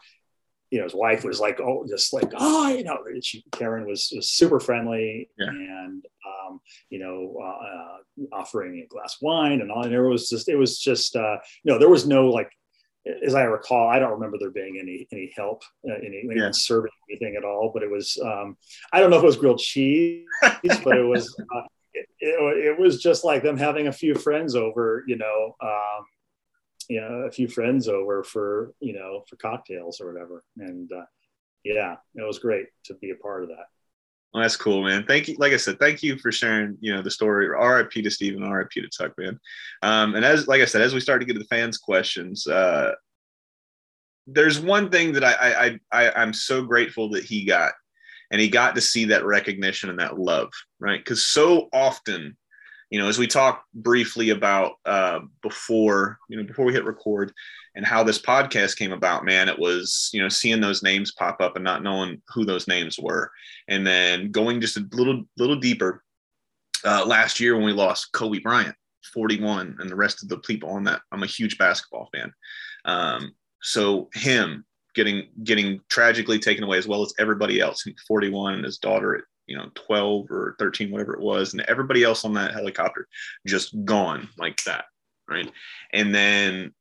[0.70, 4.10] you know, his wife was like, oh, just like, oh, you know, she, Karen was,
[4.16, 5.48] was super friendly Yeah.
[5.50, 9.82] and, um, you know, uh, offering a glass of wine and all.
[9.84, 12.50] And it was just, it was just, uh, no, there was no like,
[13.22, 16.50] as I recall, I don't remember there being any any help, uh, any anyone Yeah.
[16.52, 17.70] serving anything at all.
[17.74, 18.56] But it was, um,
[18.94, 20.24] I don't know if it was grilled cheese,
[20.82, 21.62] but it was, uh,
[21.94, 26.04] it, it, was just like them having a few friends over, you know, um,
[26.88, 30.42] you know, a few friends over for, you know, for cocktails or whatever.
[30.58, 31.04] And uh,
[31.64, 33.66] yeah, it was great to be a part of that.
[34.32, 35.04] Well, that's cool, man.
[35.06, 35.36] Thank you.
[35.38, 37.48] Like I said, thank you for sharing, you know, the story.
[37.48, 39.38] RIP to Stephen, RIP to Tuck, man.
[39.82, 42.46] Um, and as, like I said, as we start to get to the fans' questions,
[42.46, 42.92] uh,
[44.26, 47.72] there's one thing that I, I, I, I, I'm so grateful that he got,
[48.32, 50.98] and he got to see that recognition and that love, right?
[50.98, 52.36] Because so often,
[52.90, 57.32] you know, as we talked briefly about uh, before, you know, before we hit record,
[57.76, 61.40] and how this podcast came about, man, it was, you know, seeing those names pop
[61.40, 63.30] up and not knowing who those names were
[63.68, 66.02] and then going just a little little deeper
[66.84, 68.74] uh, last year when we lost kobe bryant
[69.12, 72.32] 41 and the rest of the people on that i'm a huge basketball fan
[72.84, 74.64] um, so him
[74.94, 77.84] getting getting tragically taken away as well as everybody else.
[78.06, 82.04] 41 and his daughter at you know 12 or 13 whatever it was and everybody
[82.04, 83.08] else on that helicopter
[83.44, 84.84] just gone like that
[85.32, 85.50] right?
[85.92, 86.72] And then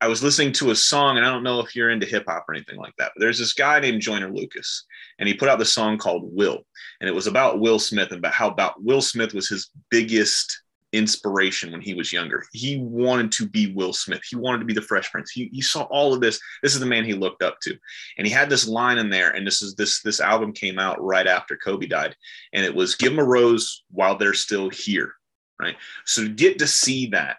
[0.00, 2.46] I was listening to a song, and I don't know if you're into hip hop
[2.48, 4.84] or anything like that, but there's this guy named Joyner Lucas,
[5.18, 6.64] and he put out the song called Will,
[7.00, 10.62] and it was about Will Smith and about how about Will Smith was his biggest
[10.92, 12.44] inspiration when he was younger.
[12.52, 14.22] He wanted to be Will Smith.
[14.28, 15.30] He wanted to be the Fresh Prince.
[15.30, 16.40] He, he saw all of this.
[16.62, 17.76] This is the man he looked up to,
[18.18, 19.30] and he had this line in there.
[19.30, 22.14] And this is this this album came out right after Kobe died,
[22.52, 25.14] and it was "Give 'em a rose while they're still here."
[25.60, 25.76] Right.
[26.06, 27.36] So get to see that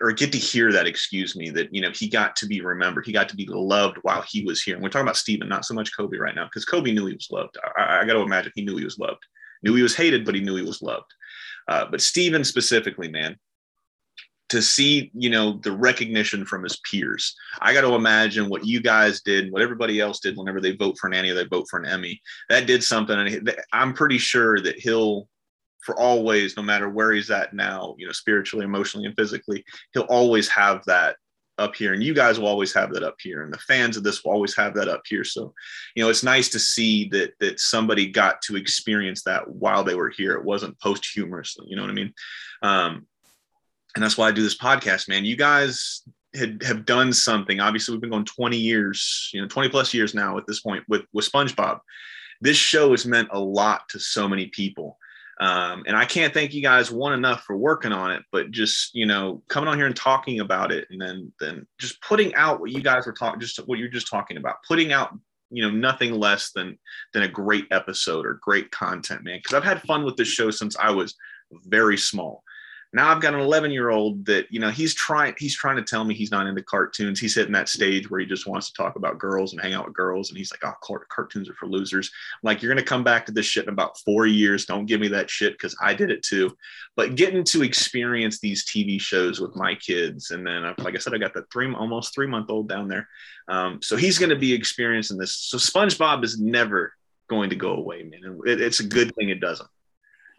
[0.00, 3.06] or get to hear that, excuse me, that you know he got to be remembered,
[3.06, 4.74] he got to be loved while he was here.
[4.74, 7.14] And we're talking about Stephen, not so much Kobe right now, because Kobe knew he
[7.14, 7.56] was loved.
[7.76, 9.24] I, I got to imagine he knew he was loved,
[9.62, 11.12] knew he was hated, but he knew he was loved.
[11.68, 13.36] Uh, but Stephen specifically, man,
[14.48, 18.80] to see you know the recognition from his peers, I got to imagine what you
[18.80, 21.80] guys did, what everybody else did whenever they vote for an Annie they vote for
[21.80, 22.20] an Emmy.
[22.48, 25.28] That did something, and I'm pretty sure that he'll
[25.86, 29.64] for always, no matter where he's at now, you know, spiritually, emotionally, and physically,
[29.94, 31.16] he'll always have that
[31.58, 31.92] up here.
[31.92, 33.42] And you guys will always have that up here.
[33.42, 35.24] And the fans of this will always have that up here.
[35.24, 35.54] So,
[35.94, 39.94] you know, it's nice to see that that somebody got to experience that while they
[39.94, 40.34] were here.
[40.34, 42.14] It wasn't posthumously you know what I mean?
[42.62, 43.06] Um,
[43.94, 45.24] and that's why I do this podcast, man.
[45.24, 46.02] You guys
[46.34, 47.60] had have done something.
[47.60, 50.84] Obviously, we've been going 20 years, you know, 20 plus years now at this point
[50.88, 51.80] with with SpongeBob.
[52.40, 54.98] This show has meant a lot to so many people.
[55.38, 58.94] Um, and I can't thank you guys one enough for working on it, but just
[58.94, 62.60] you know coming on here and talking about it, and then then just putting out
[62.60, 65.10] what you guys were talking, just what you're just talking about, putting out
[65.50, 66.78] you know nothing less than
[67.12, 69.38] than a great episode or great content, man.
[69.38, 71.14] Because I've had fun with this show since I was
[71.64, 72.42] very small.
[72.96, 75.82] Now I've got an 11 year old that you know he's trying he's trying to
[75.82, 77.20] tell me he's not into cartoons.
[77.20, 79.84] He's hitting that stage where he just wants to talk about girls and hang out
[79.84, 82.10] with girls, and he's like, "Oh, car- cartoons are for losers."
[82.42, 84.64] Like, you're gonna come back to this shit in about four years.
[84.64, 86.56] Don't give me that shit because I did it too.
[86.96, 90.98] But getting to experience these TV shows with my kids, and then uh, like I
[90.98, 93.10] said, I got the three almost three month old down there,
[93.48, 95.36] um, so he's gonna be experiencing this.
[95.36, 96.94] So SpongeBob is never
[97.28, 98.40] going to go away, man.
[98.46, 99.68] It, it's a good thing it doesn't.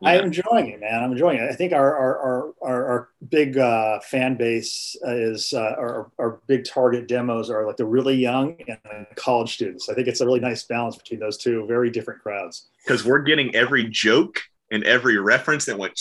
[0.01, 1.03] You I'm enjoying it, man.
[1.03, 1.49] I'm enjoying it.
[1.49, 6.39] I think our our our our, our big uh, fan base is uh, our our
[6.47, 9.89] big target demos are like the really young and college students.
[9.89, 12.67] I think it's a really nice balance between those two very different crowds.
[12.85, 14.39] because we're getting every joke
[14.71, 15.99] and every reference that went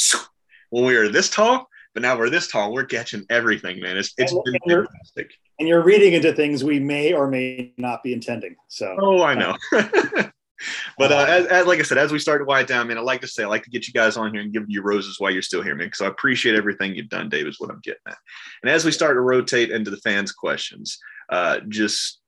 [0.70, 2.72] when we were this tall, but now we're this tall.
[2.74, 3.96] We're catching everything, man.
[3.96, 5.30] It's it's And- been and fantastic.
[5.58, 8.56] And you're reading into things we may or may not be intending.
[8.68, 9.56] So Oh, I know.
[10.98, 13.00] but uh, as, as like I said, as we start to wind down, man, I
[13.02, 15.20] like to say I like to get you guys on here and give you roses
[15.20, 15.88] while you're still here, man.
[15.88, 17.46] Because I appreciate everything you've done, Dave.
[17.46, 18.16] Is what I'm getting at.
[18.62, 20.98] And as we start to rotate into the fans' questions,
[21.28, 22.20] Uh, just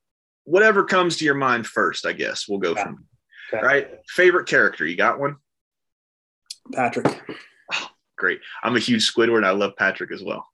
[0.45, 2.49] whatever comes to your mind first, I guess.
[2.49, 3.07] We'll go from
[3.53, 3.65] Okay.
[3.65, 3.89] right.
[4.09, 5.37] Favorite character, you got one?
[6.73, 7.07] Patrick.
[8.19, 8.41] Great.
[8.63, 9.45] I'm a huge Squidward.
[9.45, 10.47] I love Patrick as well.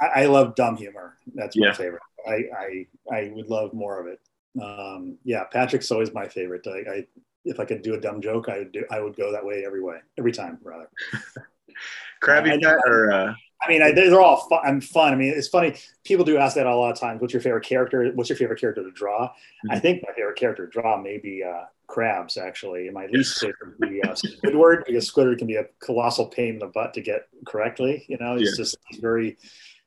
[0.00, 1.16] I, I love dumb humor.
[1.34, 1.72] That's my Yeah.
[1.74, 2.02] favorite.
[2.26, 4.18] I, I I would love more of it.
[4.62, 6.66] Um, yeah, Patrick's always my favorite.
[6.66, 7.06] I, I
[7.44, 8.84] if I could do a dumb joke, I would do.
[8.90, 10.88] I would go that way every way, every time, rather.
[12.22, 12.58] Krabby I.
[12.58, 14.60] Patty or uh, I mean, I, they're all fun.
[14.64, 15.12] I'm fun.
[15.12, 15.74] I mean, it's funny.
[16.04, 17.20] People do ask that a lot of times.
[17.20, 18.10] What's your favorite character?
[18.14, 19.32] What's your favorite character to draw?
[19.70, 19.82] I Mhm.
[19.82, 22.86] think my favorite character to draw may be uh, Krabs, actually.
[22.86, 26.54] And my least favorite would be uh, Squidward, because Squidward can be a colossal pain
[26.54, 28.04] in the butt to get correctly.
[28.08, 28.62] You know, he's Yeah.
[28.64, 29.36] just he's very,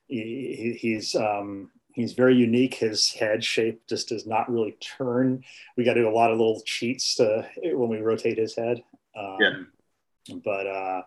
[0.08, 2.76] he- he's, um, he's very unique.
[2.76, 5.44] His head shape just does not really turn.
[5.78, 8.84] We got to do a lot of little cheats to, when we rotate his head.
[9.16, 9.64] Um, Yeah.
[10.44, 11.02] But, uh,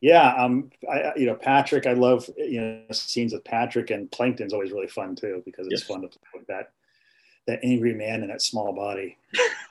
[0.00, 4.52] yeah, um, I, you know, Patrick, I love, you know, scenes with Patrick and Plankton's
[4.52, 5.88] always really fun too, because it's Yes.
[5.88, 6.72] fun to play with that,
[7.46, 9.16] that angry man in that small body.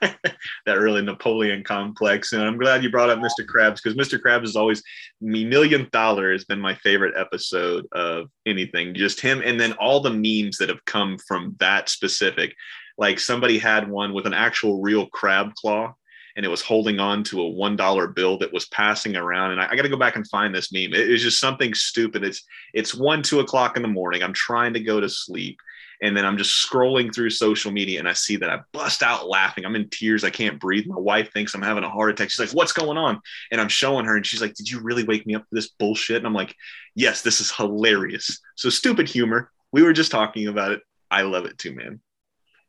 [0.00, 2.32] that really Napoleon complex.
[2.32, 3.46] And I'm glad you brought up Mr.
[3.46, 4.20] Krabs because Mr.
[4.20, 4.82] Krabs is always
[5.20, 8.94] me million dollar has been my favorite episode of anything.
[8.94, 12.54] Just him and then all the memes that have come from that specific.
[12.98, 15.94] Like somebody had one with an actual real crab claw
[16.36, 19.52] and it was holding on to a one dollar bill that was passing around.
[19.52, 20.94] And I, I got to go back and find this meme.
[20.94, 22.24] It, was just something stupid.
[22.24, 22.44] It's
[22.74, 24.22] it's one, two o'clock in the morning.
[24.22, 25.58] I'm trying to go to sleep
[26.02, 29.28] and then I'm just scrolling through social media and I see that I bust out
[29.28, 29.64] laughing.
[29.64, 30.24] I'm in tears.
[30.24, 30.86] I can't breathe.
[30.86, 32.28] My wife thinks I'm having a heart attack.
[32.28, 33.20] She's like, What's going on?
[33.52, 35.68] And I'm showing her, and she's like, Did you really wake me up for this
[35.68, 36.16] bullshit?
[36.18, 36.54] And I'm like,
[36.94, 38.40] Yes, this is hilarious.
[38.56, 39.50] So stupid humor.
[39.70, 40.82] We were just talking about it.
[41.10, 42.00] I love it too, man.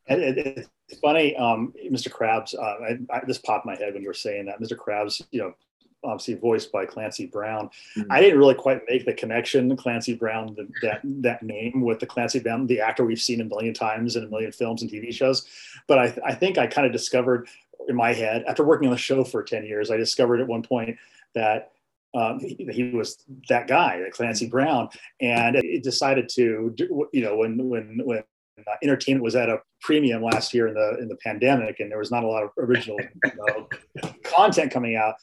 [0.08, 2.10] It's funny, um, Mr.
[2.10, 2.54] Krabs.
[2.54, 4.60] Uh, I, I, this popped my head when you were saying that.
[4.62, 4.78] Mr.
[4.78, 5.54] Krabs, you know,
[6.04, 7.70] obviously voiced by Clancy Brown.
[7.96, 8.08] Mhm.
[8.10, 12.06] I didn't really quite make the connection, Clancy Brown, the, that that name with the
[12.06, 15.14] Clancy Brown, the actor we've seen a million times in a million films and TV
[15.14, 15.48] shows.
[15.88, 17.48] But I, I think I kind of discovered
[17.88, 20.64] in my head after working on the show for ten years, I discovered at one
[20.64, 20.98] point
[21.36, 21.70] that.
[22.16, 24.88] Um, he, he was that guy, that Clancy Brown,
[25.20, 28.24] and it decided to, do, you know, when when when
[28.60, 31.98] uh, entertainment was at a premium last year in the in the pandemic, and there
[31.98, 33.68] was not a lot of original you know,
[34.24, 35.16] content coming out.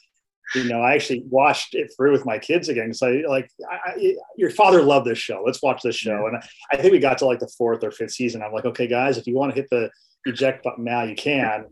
[0.55, 2.93] You know, I actually watched it through with my kids again.
[2.93, 5.43] So, like, I, I, your father loved this show.
[5.45, 6.27] Let's watch this show.
[6.27, 6.41] And
[6.71, 8.41] I think we got to like the fourth or fifth season.
[8.41, 9.89] I'm like, okay, guys, if you want to hit the
[10.25, 11.65] eject button now, you can.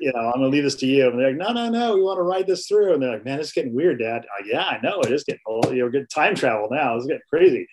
[0.00, 1.08] You know, I'm gonna leave this to you.
[1.08, 2.94] And they're like, no, no, no, we want to ride this through.
[2.94, 4.24] And they're like, man, it's getting weird, Dad.
[4.24, 5.40] Uh, yeah, I know it is getting.
[5.46, 6.96] You know, good time travel now.
[6.96, 7.66] It's getting crazy.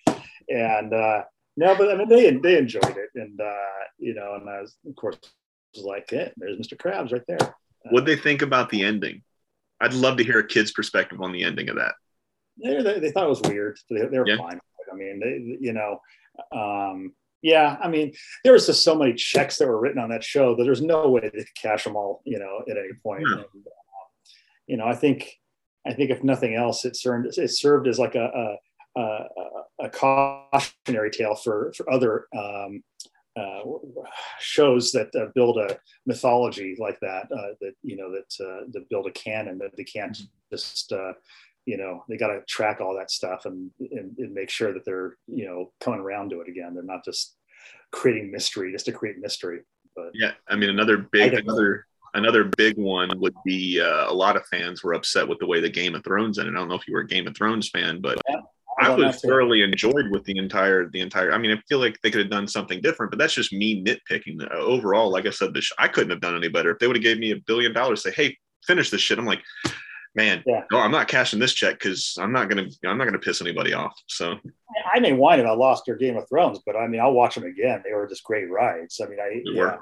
[0.50, 1.24] And uh,
[1.56, 3.54] no, but I mean, they they enjoyed it, and uh,
[4.00, 5.18] you know, and I was, of course,
[5.76, 6.78] was like, yeah, there's Mr.
[6.78, 7.56] Krabs right there.
[7.92, 9.22] What'd they think about the ending?
[9.82, 11.96] I'd love to hear a kid's perspective on the ending of that.
[12.64, 13.78] They, they, they thought it was weird.
[13.90, 14.38] They, they were Yeah.
[14.38, 14.60] fine.
[14.92, 16.00] I mean, they, you know,
[16.52, 17.78] um, yeah.
[17.82, 18.14] I mean,
[18.44, 21.10] there was just so many checks that were written on that show that there's no
[21.10, 22.22] way they could cash them all.
[22.26, 23.24] You know, at any point.
[23.24, 23.38] No.
[23.38, 23.70] And, uh,
[24.68, 25.30] you know, I think,
[25.86, 28.58] I think if nothing else, it served it served as like a
[28.96, 29.26] a, a,
[29.86, 32.84] a cautionary tale for for other um,
[33.36, 33.62] uh,
[34.40, 37.26] shows that uh, build a mythology like that.
[37.32, 40.18] Uh, that you know that uh, that build a canon that they can't
[40.52, 41.14] just uh,
[41.66, 44.86] you know they got to track all that stuff and, and and make sure that
[44.86, 46.74] they're you know coming around to it again.
[46.74, 47.36] They're not just
[47.92, 49.62] creating mystery just to create mystery.
[49.96, 51.40] But Yeah, I mean another big know.
[51.40, 55.48] another another big one would be uh, a lot of fans were upset with the
[55.48, 56.56] way the Game of Thrones ended.
[56.56, 58.20] I don't know if you were a Game of Thrones fan, but
[58.80, 61.32] I was to- thoroughly enjoyed with the entire the entire.
[61.34, 63.84] I mean, I feel like they could have done something different, but that's just me
[63.84, 64.42] nitpicking.
[64.44, 66.96] Uh, overall, like I said, this I couldn't have done any better if they would
[66.96, 68.04] have gave me a billion dollars.
[68.04, 69.20] Say, hey, finish this shit.
[69.20, 69.42] I'm like,
[70.16, 70.64] man, Yeah.
[70.72, 73.74] no, I'm not cashing this check because I'm not gonna I'm not gonna piss anybody
[73.74, 73.94] off.
[74.08, 74.38] So
[74.94, 77.44] I may whine about Lost or Game of Thrones, but I mean, I'll watch them
[77.46, 77.82] again.
[77.86, 79.00] They were just great rides.
[79.04, 79.78] I mean, I, yeah.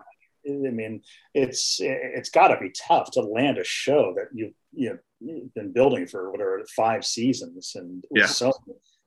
[0.47, 1.01] I mean,
[1.33, 5.53] it's it's got to be tough to land a show that you you know you've
[5.53, 8.27] been building for whatever five seasons and with Yeah.
[8.27, 8.51] so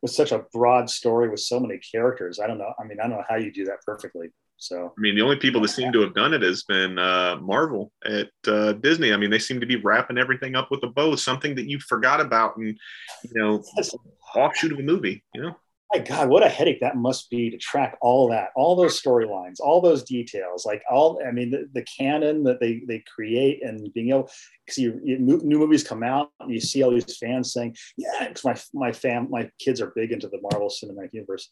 [0.02, 2.38] with such a broad story with so many characters.
[2.38, 2.72] I don't know.
[2.78, 4.28] I mean, I don't know how you do that perfectly.
[4.56, 7.36] So I mean, the only people that seem to have done it has been uh,
[7.40, 9.12] Marvel at uh, Disney.
[9.12, 11.80] I mean, they seem to be wrapping everything up with a bow, something that you
[11.80, 12.78] forgot about, and
[13.24, 13.62] you know,
[14.36, 15.24] offshoot of a movie.
[15.34, 15.56] You know,
[15.94, 19.60] my God, what a headache that must be to track all that, all those storylines,
[19.60, 23.92] all those details, like all, I mean, the, the canon that they, they create and
[23.92, 24.28] being able,
[24.64, 28.28] because you, you, new movies come out and you see all these fans saying, yeah,
[28.28, 31.50] because my, my fam, my kids are big into the Marvel Cinematic Universe.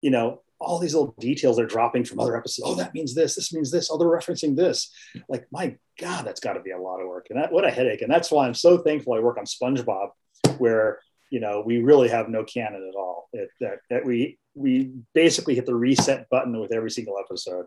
[0.00, 2.68] You know, all these little details they're dropping from other episodes.
[2.70, 3.90] Oh, that means this, this means this.
[3.90, 4.94] Oh, they're referencing this.
[5.28, 7.26] Like, my God, that's got to be a lot of work.
[7.30, 8.02] And that, what a headache.
[8.02, 10.10] And that's why I'm so thankful I work on SpongeBob,
[10.58, 11.00] where
[11.30, 13.28] you know, we really have no canon at all.
[13.32, 17.66] It, that that we we basically hit the reset button with every single episode.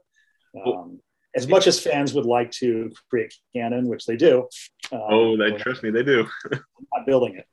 [0.65, 0.99] Um,
[1.35, 4.47] as much as fans would like to create canon, which they do.
[4.91, 6.27] Um, oh, they trust me, they do.
[6.51, 7.45] not building it.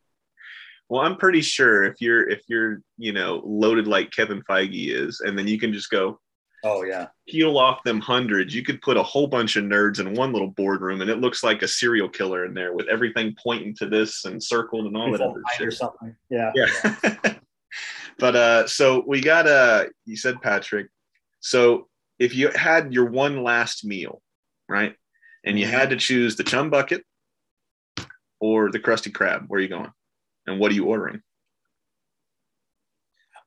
[0.88, 5.20] Well, I'm pretty sure if you're if you're you know loaded like Kevin Feige is,
[5.20, 6.18] and then you can just go,
[6.64, 8.54] oh yeah, peel off them hundreds.
[8.54, 11.42] You could put a whole bunch of nerds in one little boardroom, and it looks
[11.42, 15.10] like a serial killer in there with everything pointing to this and circled and all
[15.12, 15.66] that other shit.
[15.66, 16.16] Or something.
[16.30, 16.52] Yeah.
[16.54, 17.14] Yeah.
[18.18, 20.88] but uh, so we got uh, you said Patrick.
[21.40, 21.88] So
[22.18, 24.22] if you had your one last meal,
[24.68, 24.94] right,
[25.44, 25.74] and you mm-hmm.
[25.74, 27.04] had to choose the chum bucket
[28.40, 29.92] or the Krusty Krab, where are you going?
[30.46, 31.22] And what are you ordering?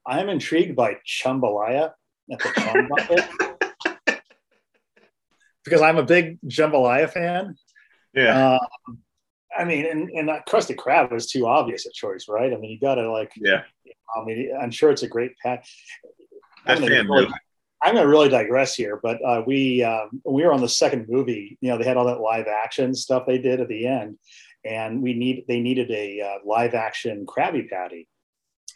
[0.05, 1.91] I'm intrigued by Chumbalaya
[2.31, 3.27] at the
[5.63, 7.55] because I'm a big Jambalaya fan.
[8.13, 8.57] Yeah.
[8.87, 8.99] Um,
[9.57, 12.53] I mean, and, and that Krusty Krab was too obvious a choice, right?
[12.53, 13.63] I mean, you got to like, yeah.
[14.15, 15.65] I mean, I'm sure it's a great pat.
[16.65, 17.27] I'm fan really,
[17.83, 21.07] I'm going to really digress here, but uh, we um, we were on the second
[21.09, 21.57] movie.
[21.61, 24.17] You know, they had all that live action stuff they did at the end,
[24.63, 28.07] and we need they needed a uh, live action Krabby Patty.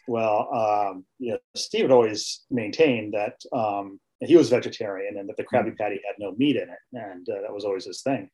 [0.08, 5.36] Well, um, you know, Steve had always maintained that um, he was vegetarian and that
[5.36, 5.76] the Krabby mm-hmm.
[5.76, 8.30] Patty had no meat in it, and uh, that was always his thing.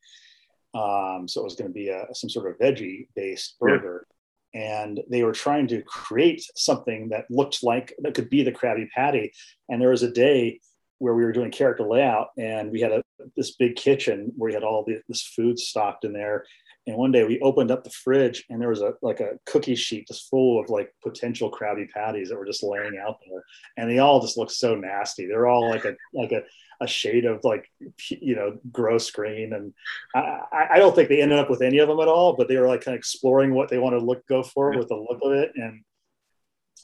[0.73, 4.05] Um, so it was going to be a, some sort of veggie based burger.
[4.07, 4.09] Yeah.
[4.55, 8.87] And they were trying to create something that looked like that could be the Krabby
[8.89, 9.33] Patty.
[9.69, 10.59] And there was a day
[10.99, 13.03] where we were doing character layout and we had a,
[13.35, 16.45] this big kitchen where we had all the, this food stocked in there
[16.85, 19.75] and one day we opened up the fridge and there was a like a cookie
[19.75, 23.43] sheet just full of like potential Krabby Patties that were just laying out there.
[23.77, 25.25] And they all just looked so nasty.
[25.25, 26.43] They're all like a like a,
[26.81, 27.69] a shade of like
[28.09, 29.53] you know gross green.
[29.53, 29.73] And
[30.13, 32.57] I, I don't think they ended up with any of them at all, but they
[32.57, 35.19] were like kind of exploring what they want to look go for with the look
[35.23, 35.53] of it.
[35.55, 35.83] And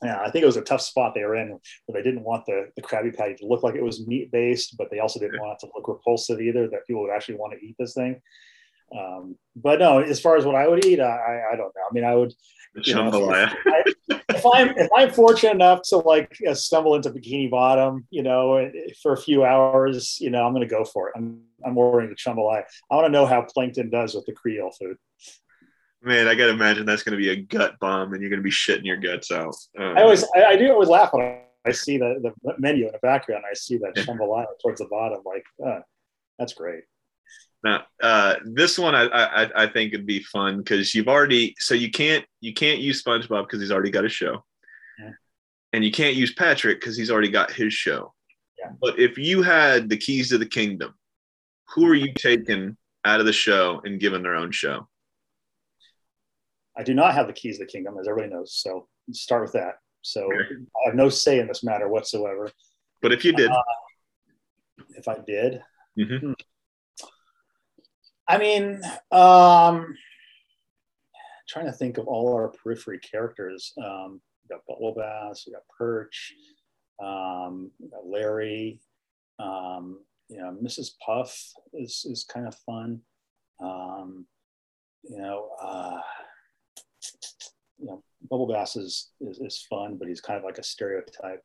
[0.02, 2.46] yeah, I think it was a tough spot they were in where they didn't want
[2.46, 5.42] the, the Krabby Patty to look like it was meat based, but they also didn't
[5.42, 8.22] want it to look repulsive either, that people would actually want to eat this thing.
[8.98, 11.82] Um, but no, as far as what I would eat, I, I don't know.
[11.90, 12.34] I mean, I would.
[13.66, 18.06] Know, if, if, I'm if I'm fortunate enough to like uh, stumble into Bikini Bottom,
[18.12, 18.72] you know,
[19.02, 21.14] for a few hours, you know, I'm going to go for it.
[21.18, 22.64] I'm I'm ordering the jambalaya.
[22.90, 24.98] I want to know how plankton does with the Creole food.
[26.02, 28.44] Man, I gotta imagine that's going to be a gut bomb, and you're going to
[28.44, 29.56] be shitting your guts out.
[29.78, 33.00] I always, I, I, do always laugh when I see the, the menu in the
[33.00, 33.44] background.
[33.50, 35.22] I see that jambalaya towards the bottom.
[35.26, 35.82] Like, uh,
[36.38, 36.84] that's great.
[37.64, 41.74] Now, uh, this one I, I, I think would be fun because you've already so
[41.74, 44.46] you can't you can't use SpongeBob because he's already got a show,
[44.98, 45.12] yeah.
[45.74, 48.14] and you can't use Patrick because he's already got his show.
[48.58, 48.72] Yeah.
[48.80, 50.94] But if you had the keys to the kingdom,
[51.70, 54.88] who are you taking out of the show and giving their own show?
[56.78, 58.56] I do not have the keys to the kingdom, as everybody knows.
[58.56, 59.76] So start with that.
[60.02, 60.56] So okay.
[60.82, 62.50] I have no say in this matter whatsoever.
[63.02, 63.62] But if you did, uh,
[64.92, 65.62] if I did,
[65.98, 66.32] mm-hmm.
[68.30, 68.80] I mean,
[69.12, 69.98] um,
[71.48, 73.74] trying to think of all our periphery characters.
[73.84, 76.34] Um, we got Bubble Bass, we got Perch,
[77.04, 78.80] um, we got Larry.
[79.40, 80.92] Um, you know, Mrs.
[81.04, 81.36] Puff
[81.74, 83.02] is is kind of fun.
[83.64, 84.28] Um,
[85.04, 86.00] you know, uh,
[87.80, 91.42] you know, Bubble Bass is, is is fun, but he's kind of like a stereotype.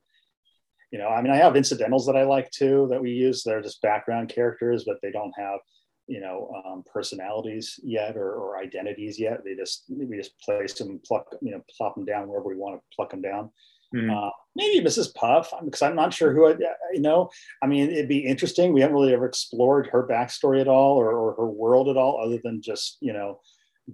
[0.90, 3.42] You know, I mean, I have incidentals that I like too that we use.
[3.42, 5.60] They're just background characters, but they don't have
[6.06, 9.40] you know um, personalities yet or, or, identities yet.
[9.44, 12.76] They just we just place them, pluck you know, plop them down wherever we want
[12.76, 13.50] to pluck them down.
[13.94, 14.10] Mm-hmm.
[14.10, 15.14] Uh, maybe Mrs.
[15.14, 16.56] Puff, because I'm not sure who I,
[16.92, 17.30] you know.
[17.62, 18.72] I mean, it'd be interesting.
[18.72, 22.20] We haven't really ever explored her backstory at all, or, or her world at all,
[22.24, 23.40] other than just you know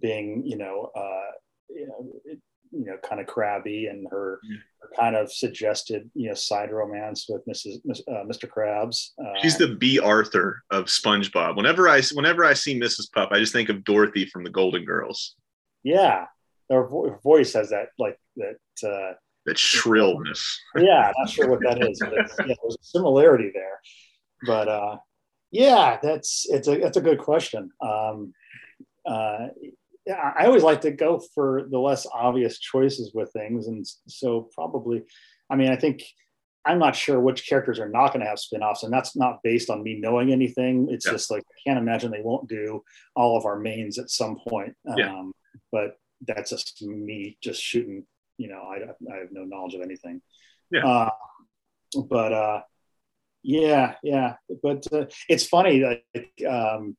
[0.01, 1.31] being you know uh,
[1.69, 2.20] you know
[2.73, 4.55] you know kind of crabby and her, mm-hmm.
[4.81, 7.79] her, kind of suggested you know side romance with Mrs.
[8.09, 8.49] Uh, Mr.
[8.49, 9.11] Krabs.
[9.19, 11.57] Uh, She's the Bea Arthur of SpongeBob.
[11.57, 13.13] Whenever I whenever I see Mrs.
[13.13, 15.37] Puff, I just think of Dorothy from the Golden Girls.
[15.83, 16.27] Yeah,
[16.71, 18.89] her, vo- her voice has that like that.
[18.89, 19.15] Uh,
[19.47, 20.61] that shrillness.
[20.77, 23.81] yeah, not sure what that is, but yeah, there's a similarity there.
[24.47, 24.97] But uh,
[25.51, 27.71] yeah, that's it's a that's a good question.
[27.81, 28.33] Um,
[29.07, 29.71] uh, yeah,
[30.11, 33.67] I always like to go for the less obvious choices with things.
[33.67, 35.03] And so probably,
[35.51, 36.03] I mean, I think
[36.65, 39.71] I'm not sure which characters are not going to have spin-offs, and that's not based
[39.71, 40.89] on me knowing anything.
[40.91, 41.13] It's yeah.
[41.13, 42.83] just like I can't imagine they won't do
[43.17, 44.75] all of our mains at some point.
[44.97, 45.11] Yeah.
[45.11, 45.33] Um,
[45.73, 45.97] but
[46.27, 48.07] that's just me just shooting.
[48.37, 48.77] You know, I,
[49.13, 50.21] I have no knowledge of anything.
[50.71, 50.87] Yeah.
[50.87, 51.11] Uh,
[52.09, 52.61] but uh,
[53.43, 54.35] yeah, yeah.
[54.63, 56.03] But uh, it's funny that
[56.47, 56.97] um,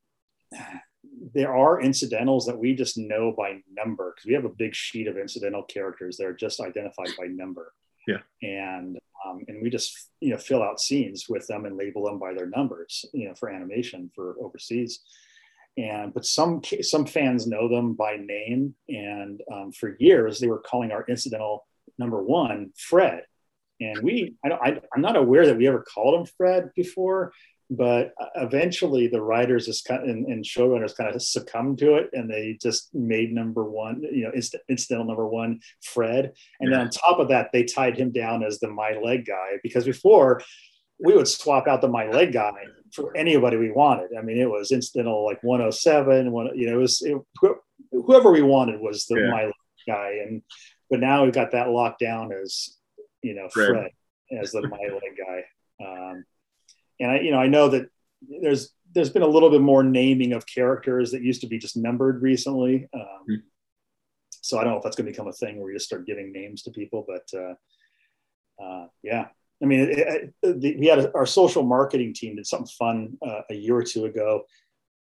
[1.34, 5.08] there are incidentals that we just know by number because we have a big sheet
[5.08, 7.74] of incidental characters that are just identified by number.
[8.08, 8.18] Yeah.
[8.42, 12.18] And um, and we just you know fill out scenes with them and label them
[12.18, 15.02] by their numbers, you know, for animation for overseas.
[15.78, 20.60] And but some some fans know them by name, and um, for years they were
[20.60, 21.68] calling our incidental
[21.98, 23.24] number one Fred.
[23.80, 27.34] And we, I don't, I, I'm not aware that we ever called him Fred before,
[27.72, 32.10] but eventually the writers just kind of, and, and, showrunners kind of succumbed to it
[32.12, 36.34] and they just made number one you know inst- incidental number one fred.
[36.60, 36.78] And yeah.
[36.78, 39.86] then on top of that they tied him down as the my leg guy because
[39.86, 40.42] before
[41.00, 42.52] we would swap out the my leg guy
[42.94, 44.10] for anybody we wanted.
[44.20, 47.18] I mean it was incidental like 107 one you know it was it,
[47.92, 49.32] whoever we wanted was the yeah.
[49.32, 49.54] my leg
[49.88, 50.20] guy.
[50.28, 50.42] And
[50.90, 52.76] but now we've got that locked down as
[53.24, 53.92] you know fred, fred
[54.42, 55.44] as the my leg guy.
[55.84, 56.26] Um,
[57.02, 57.90] and I, you know, I know that
[58.42, 61.78] there's there's been a little bit more naming of characters that used to be just
[61.78, 62.88] numbered recently.
[62.94, 63.36] Um, mm-hmm.
[64.42, 66.06] So I don't know if that's going to become a thing where we just start
[66.06, 69.28] giving names to people, but uh, uh, yeah.
[69.64, 73.18] I mean, it, it, the, we had a, our social marketing team did something fun
[73.26, 74.44] uh, a year or two ago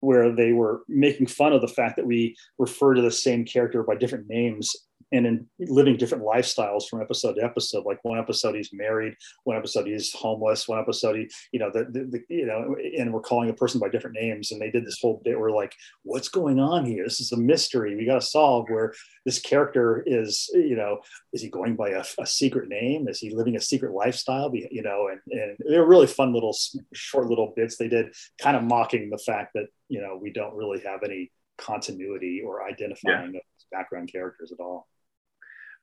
[0.00, 3.84] where they were making fun of the fact that we refer to the same character
[3.84, 4.74] by different names
[5.12, 7.84] and in living different lifestyles from episode to episode.
[7.84, 11.84] Like one episode he's married, one episode he's homeless, one episode he, you know, the,
[11.84, 14.50] the, the, you know, and we're calling a person by different names.
[14.50, 17.04] And they did this whole bit where like, what's going on here?
[17.04, 18.68] This is a mystery we got to solve.
[18.68, 18.94] Where
[19.26, 21.00] this character is, you know,
[21.32, 23.06] is he going by a, a secret name?
[23.08, 24.50] Is he living a secret lifestyle?
[24.54, 26.56] You know, and and they're really fun little
[26.94, 30.54] short little bits they did, kind of mocking the fact that you know we don't
[30.54, 33.40] really have any continuity or identifying yeah.
[33.70, 34.88] background characters at all.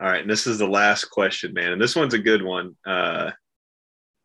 [0.02, 2.76] All right, and this is the last question, man, and this one's a good one.
[2.86, 3.32] Uh,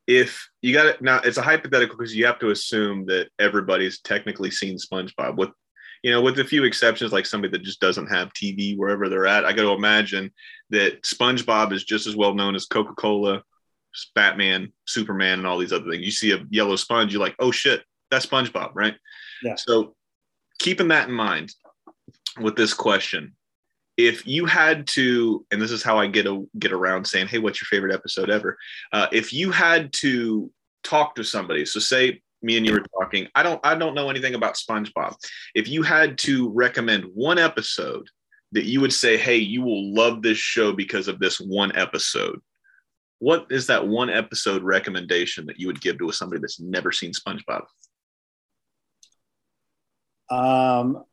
[0.07, 4.01] if you got it now, it's a hypothetical because you have to assume that everybody's
[4.01, 5.37] technically seen SpongeBob.
[5.37, 5.51] With
[6.05, 9.27] you know, with a few exceptions, like somebody that just doesn't have TV wherever they're
[9.27, 10.31] at, I got to imagine
[10.69, 13.43] that SpongeBob is just as well known as Coca Cola,
[14.15, 16.05] Batman, Superman, and all these other things.
[16.05, 18.95] You see a yellow sponge, you're like, oh shit, that's SpongeBob, right?
[19.43, 19.55] Yeah.
[19.57, 19.95] So,
[20.59, 21.55] keeping that in mind
[22.39, 23.35] with this question,
[23.97, 27.39] if you had to and this is how i get a get around saying hey
[27.39, 28.57] what's your favorite episode ever?
[28.93, 30.51] Uh, if you had to
[30.83, 34.11] talk to somebody so say me and you were talking i don't i don't know
[34.11, 35.15] anything about spongebob.
[35.55, 38.09] If you had to recommend one episode
[38.53, 42.41] that you would say hey you will love this show because of this one episode
[43.19, 47.13] what is that one episode recommendation that you would give to somebody that's never seen
[47.13, 47.65] spongebob?
[50.29, 51.05] Um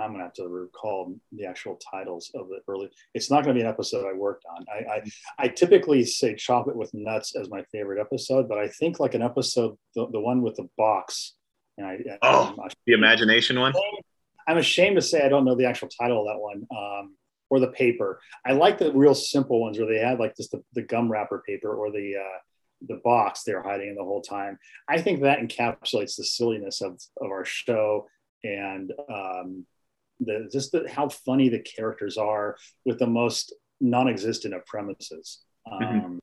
[0.00, 2.90] I'm gonna have to recall the actual titles of the early.
[3.14, 4.64] It's not gonna be an episode I worked on.
[4.72, 5.02] I, I,
[5.38, 9.22] I typically say chocolate with nuts as my favorite episode, but I think like an
[9.22, 11.34] episode, the, the one with the box.
[11.78, 12.54] And I oh
[12.86, 13.72] the imagination one.
[14.46, 16.66] I'm ashamed to say I don't know the actual title of that one.
[16.76, 17.14] Um,
[17.50, 18.18] or the paper.
[18.46, 21.42] I like the real simple ones where they had like just the, the gum wrapper
[21.46, 22.38] paper or the uh,
[22.88, 24.58] the box they're hiding in the whole time.
[24.88, 28.06] I think that encapsulates the silliness of, of our show
[28.44, 29.66] and um,
[30.24, 35.40] the just the, how funny the characters are with the most non-existent of premises.
[35.68, 36.06] Mm-hmm.
[36.06, 36.20] Um.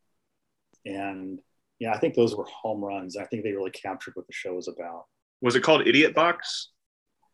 [0.86, 1.40] And
[1.80, 3.18] yeah, I think those were home runs.
[3.18, 5.06] I think they really captured what the show was about.
[5.42, 6.72] Was it called Idiot Box?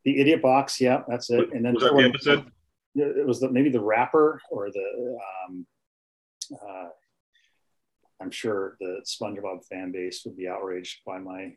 [0.03, 1.51] The Idiot Box, yeah, that's it.
[1.53, 2.51] And then was that the episode?
[2.95, 5.18] It was the, maybe the wrapper or the.
[5.47, 5.66] Um,
[6.53, 6.89] uh,
[8.22, 11.53] I'm sure the SpongeBob fan base would be outraged by my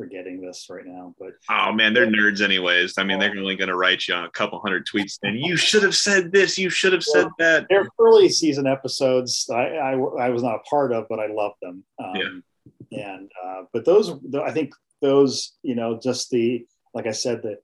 [0.00, 2.94] forgetting this right now, but oh man, they're nerds anyways.
[2.96, 5.82] I mean, they're only going to write you a couple hundred tweets, and you should
[5.82, 7.66] have said this, you should have said that.
[7.68, 9.46] They're early season episodes.
[9.52, 11.84] I, I, I was not a part of, but I love them.
[12.02, 12.42] Um,
[12.90, 13.08] yeah.
[13.12, 14.72] And uh, but those, I think
[15.02, 17.58] those, you know, just the like I said, the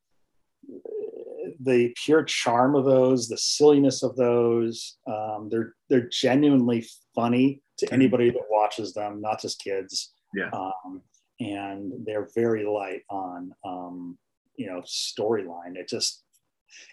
[1.60, 7.92] the pure charm of those, the silliness of those, um, they're they're genuinely funny to
[7.92, 10.12] anybody that watches them, not just kids.
[10.34, 10.50] Yeah.
[10.52, 11.02] Um,
[11.40, 14.18] and they're very light on um,
[14.56, 15.76] you know storyline.
[15.76, 16.22] It just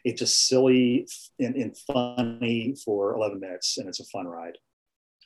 [0.03, 1.07] it's just silly
[1.39, 4.57] and, and funny for 11 minutes, and it's a fun ride.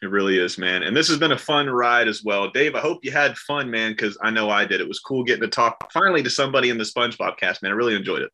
[0.01, 0.83] It really is, man.
[0.83, 2.51] And this has been a fun ride as well.
[2.51, 4.79] Dave, I hope you had fun, man, because I know I did.
[4.79, 7.71] It was cool getting to talk finally to somebody in the SpongeBob cast, man.
[7.71, 8.31] I really enjoyed it.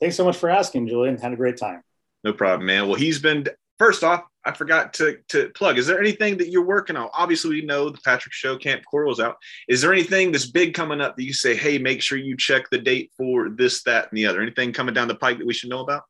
[0.00, 1.18] Thanks so much for asking, Julian.
[1.18, 1.82] Had a great time.
[2.24, 2.88] No problem, man.
[2.88, 3.46] Well, he's been
[3.78, 5.78] first off, I forgot to to plug.
[5.78, 7.10] Is there anything that you're working on?
[7.12, 9.36] Obviously, we know the Patrick Show Kamp Koral is out.
[9.68, 12.70] Is there anything that's big coming up that you say, hey, make sure you check
[12.70, 14.40] the date for this, that, and the other?
[14.40, 16.04] Anything coming down the pike that we should know about?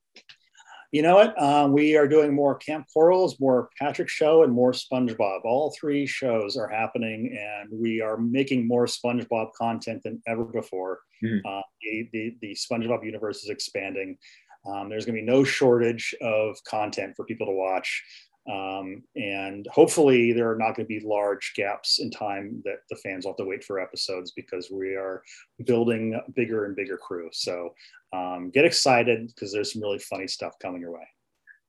[0.93, 1.41] You know what?
[1.41, 5.41] Um, we are doing more Kamp Korals, more Patrick Show, and more SpongeBob.
[5.45, 10.99] All three shows are happening, and we are making more SpongeBob content than ever before.
[11.23, 11.47] Mm-hmm.
[11.47, 14.19] Uh, the, the, the, SpongeBob universe is expanding.
[14.67, 18.03] Um, there's going to be no shortage of content for people to watch.
[18.51, 22.97] Um, and hopefully, there are not going to be large gaps in time that the
[22.97, 25.23] fans will have to wait for episodes because we are
[25.65, 27.29] building bigger and bigger crew.
[27.33, 27.75] So
[28.13, 31.07] um, get excited because there's some really funny stuff coming your way.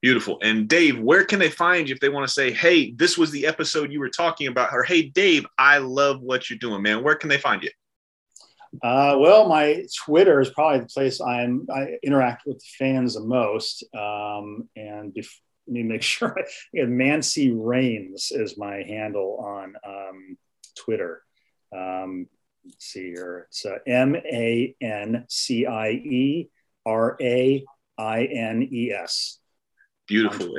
[0.01, 0.39] Beautiful.
[0.41, 3.29] And Dave, where can they find you if they want to say, hey, this was
[3.29, 4.73] the episode you were talking about?
[4.73, 7.03] Or hey, Dave, I love what you're doing, man.
[7.03, 7.69] Where can they find you?
[8.81, 13.21] Uh, well, my Twitter is probably the place I'm, I interact with the fans the
[13.21, 13.83] most.
[13.93, 16.35] Um, and bef- let me make sure.
[16.37, 16.43] I,
[16.73, 20.37] yeah, Mancie Raines is my handle on um,
[20.75, 21.23] Twitter.
[21.75, 22.27] Um,
[22.65, 23.47] let's see here.
[23.49, 26.49] It's uh, M A N C I E
[26.85, 27.65] R A
[27.97, 29.39] I N E S.
[30.07, 30.53] Beautiful.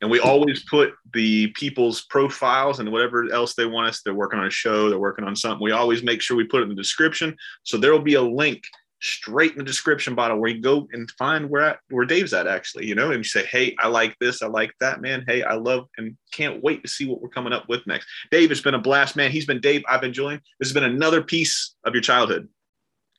[0.00, 4.02] And we always put the people's profiles and whatever else they want us.
[4.02, 5.62] They're working on a show, they're working on something.
[5.62, 7.36] We always make sure we put it in the description.
[7.64, 8.62] So there will be a link
[9.00, 12.86] straight in the description bottle where you go and find where where Dave's at actually,
[12.86, 15.24] you know, and you say, Hey, I like this, I like that, man.
[15.26, 18.08] Hey, I love and can't wait to see what we're coming up with next.
[18.30, 19.30] Dave, it's been a blast, man.
[19.30, 19.82] He's been Dave.
[19.88, 20.40] I've been Julian.
[20.58, 22.48] This has been another piece of your childhood.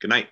[0.00, 0.28] Good night.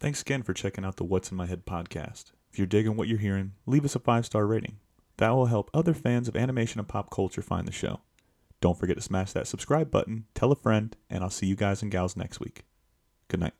[0.00, 2.32] Thanks again for checking out the What's in My Head podcast.
[2.58, 4.80] If you're digging what you're hearing, leave us a five star rating.
[5.18, 8.00] That will help other fans of animation and pop culture find the show.
[8.60, 11.82] Don't forget to smash that subscribe button, tell a friend, and I'll see you guys
[11.82, 12.64] and gals next week.
[13.28, 13.54] Good night.